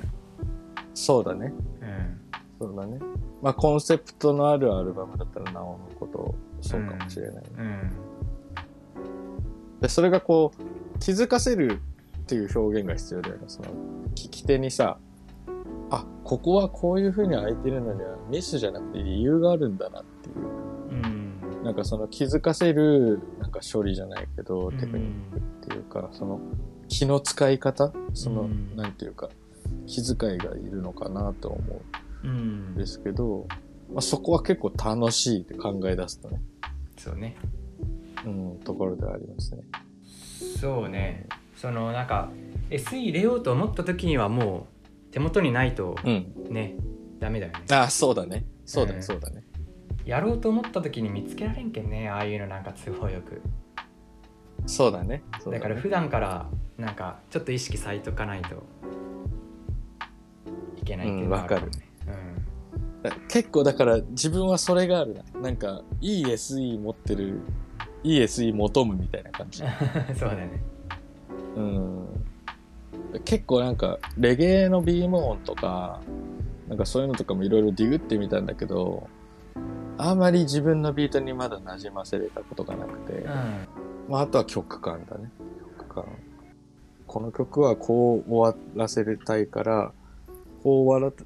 [0.93, 1.53] そうだね。
[1.79, 2.21] なうん
[2.59, 2.99] そうだね。
[3.41, 7.91] まあコンセプトのあるアルバムだったらなおのことそうかもしれない、うん
[9.81, 11.81] で、それがこう、気づかせる
[12.19, 13.43] っていう表現が必要だよね。
[13.47, 13.69] その、
[14.11, 14.99] 聞き手にさ、
[15.89, 20.35] あ、ここはこういう風に空いてるのにはミスじゃなくて理由があるんだなっていう。
[21.61, 21.65] うん。
[21.65, 24.77] なんかその気づかせる、なんか処理じゃないけど、うん。
[24.77, 26.39] テクニックっていうか、その
[26.87, 28.75] 気の使い方その、うん。
[28.75, 29.29] なんていうか、
[29.87, 31.81] 気遣いがいるのかなと思
[32.23, 32.27] う。
[32.27, 32.73] うん。
[32.73, 33.47] んですけど、
[33.91, 36.41] まあ、そこは結構楽しいって考え出すとね、
[36.97, 37.35] そうね。
[38.25, 39.63] うん、ところではありますね。
[40.59, 41.27] そうね。
[41.55, 42.31] そのなんか
[42.69, 44.67] SE 入れようと思った時にはも
[45.09, 46.33] う手元にないとうん。
[46.49, 46.75] ね
[47.19, 47.59] ダメだよね。
[47.71, 48.45] あ、そうだね。
[48.65, 49.43] そうだね、うんそうだね。
[50.05, 53.41] やろうと思った時に見つけられんけんねああいうのなんか都合よく
[54.65, 55.23] そうだね。
[55.39, 58.63] そうねだから普段からなんかちょっと意識さいとかないと
[60.77, 61.91] いけないっていうのはあもね
[63.03, 65.41] だ結構だから自分はそれがあるな。
[65.41, 67.39] なんか、いい SE 持ってる、
[68.03, 69.63] いい SE 求むみたいな感じ。
[69.63, 69.65] う
[70.11, 70.61] んそうだね
[71.55, 72.05] うん。
[73.25, 75.99] 結構なんか、レゲエのビーム音とか、
[76.67, 79.09] なんかそういうのとかもいろいろディグってみたんだけど、
[80.09, 83.67] あまり自分のビートにまだ馴染ませれたことがなくて、うん。
[84.09, 85.29] まああとは曲感だね。
[85.77, 86.05] 曲感。
[87.05, 89.91] この曲はこう終わらせたいから、
[90.63, 91.23] こう終わら、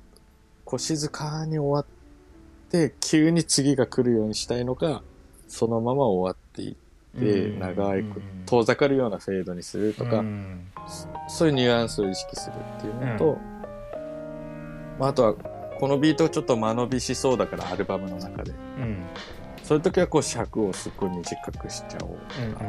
[0.66, 1.86] こう静かに終わっ
[2.70, 5.04] て、急に次が来るようにしたいのか、
[5.48, 6.76] そのまま終わっていっ
[7.20, 7.60] て、うん。
[7.60, 10.68] 長いうん遠ざかるようなフェードにするとか、うん。
[11.30, 13.38] そういうニュアンスを意識するっていうのと、
[15.00, 18.52] まあ、あとは、このビートちょっと間延びしそうだから、アルバムの中で。
[18.52, 18.98] うん
[19.64, 22.18] そういう時はこう尺をすっごい短くしちゃおう
[22.54, 22.66] とか。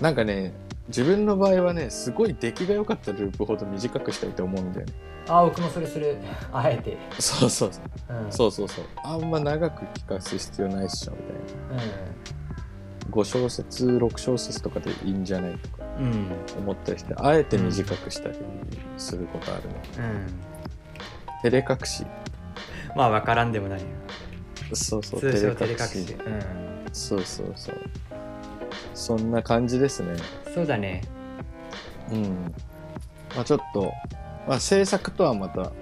[0.00, 0.52] なんかね、
[0.88, 4.92] 自分の場合はね、すごい出来が良かったループほど短くしたいと思うんだよね。
[5.28, 6.16] あ僕もそれする
[6.52, 8.24] あえてそうそうそう。
[8.24, 8.84] うんそうそうそう。
[9.04, 12.00] あんま長く聞かす必要ないっしょ、みたいな。
[13.12, 16.28] 5小節、6小節とかでいいんじゃないとかうんうん
[16.58, 18.38] 思ったりして、あえて短くしたり
[18.96, 19.74] することあるね。
[19.98, 20.49] うん
[21.42, 22.04] 照れ隠し。
[22.96, 23.86] まあ分からんでもないよ
[24.72, 26.12] そうそう、通称照れ隠し。
[26.12, 27.76] うんそうそうそう。
[28.94, 30.14] そんな感じですね。
[30.54, 31.02] そうだね
[32.10, 32.54] うん。
[33.34, 33.92] まあちょっと、
[34.46, 35.72] まあ制作とはまた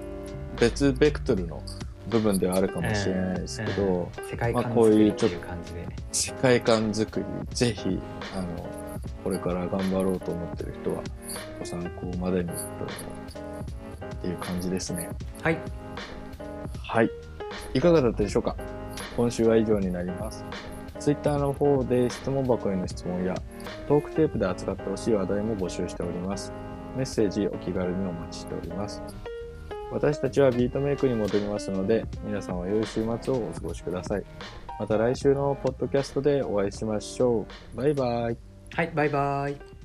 [0.61, 1.63] 別ベクトルの
[2.09, 5.37] 部分ではあるかもしれないですけど、うん世界観まあこういうちょっと
[6.13, 8.01] 世界観作り、ぜひ、
[8.35, 8.69] あの、
[9.25, 11.03] これから頑張ろうと思ってる人は、
[11.59, 12.55] ご参考までにと
[14.15, 15.09] っていう感じですね。
[15.43, 15.59] はい
[16.83, 17.11] はい。
[17.75, 18.57] いかがだったでしょうか？
[19.17, 20.45] 今週は以上になります。
[20.99, 23.35] Twitter の方で質問箱への質問や
[23.87, 26.53] トークテープで扱ってほしい話題も募集しております。
[26.97, 29.03] メッセージお気軽にお待ちしております。
[29.91, 34.25] 私たちはビートメイクに戻りますので、皆さんは良い週末をお過ごしください。
[34.79, 37.77] また来週のポッドキャストでお会いしましょう。
[37.77, 38.37] バイバイ。
[38.75, 39.78] はいバイバイ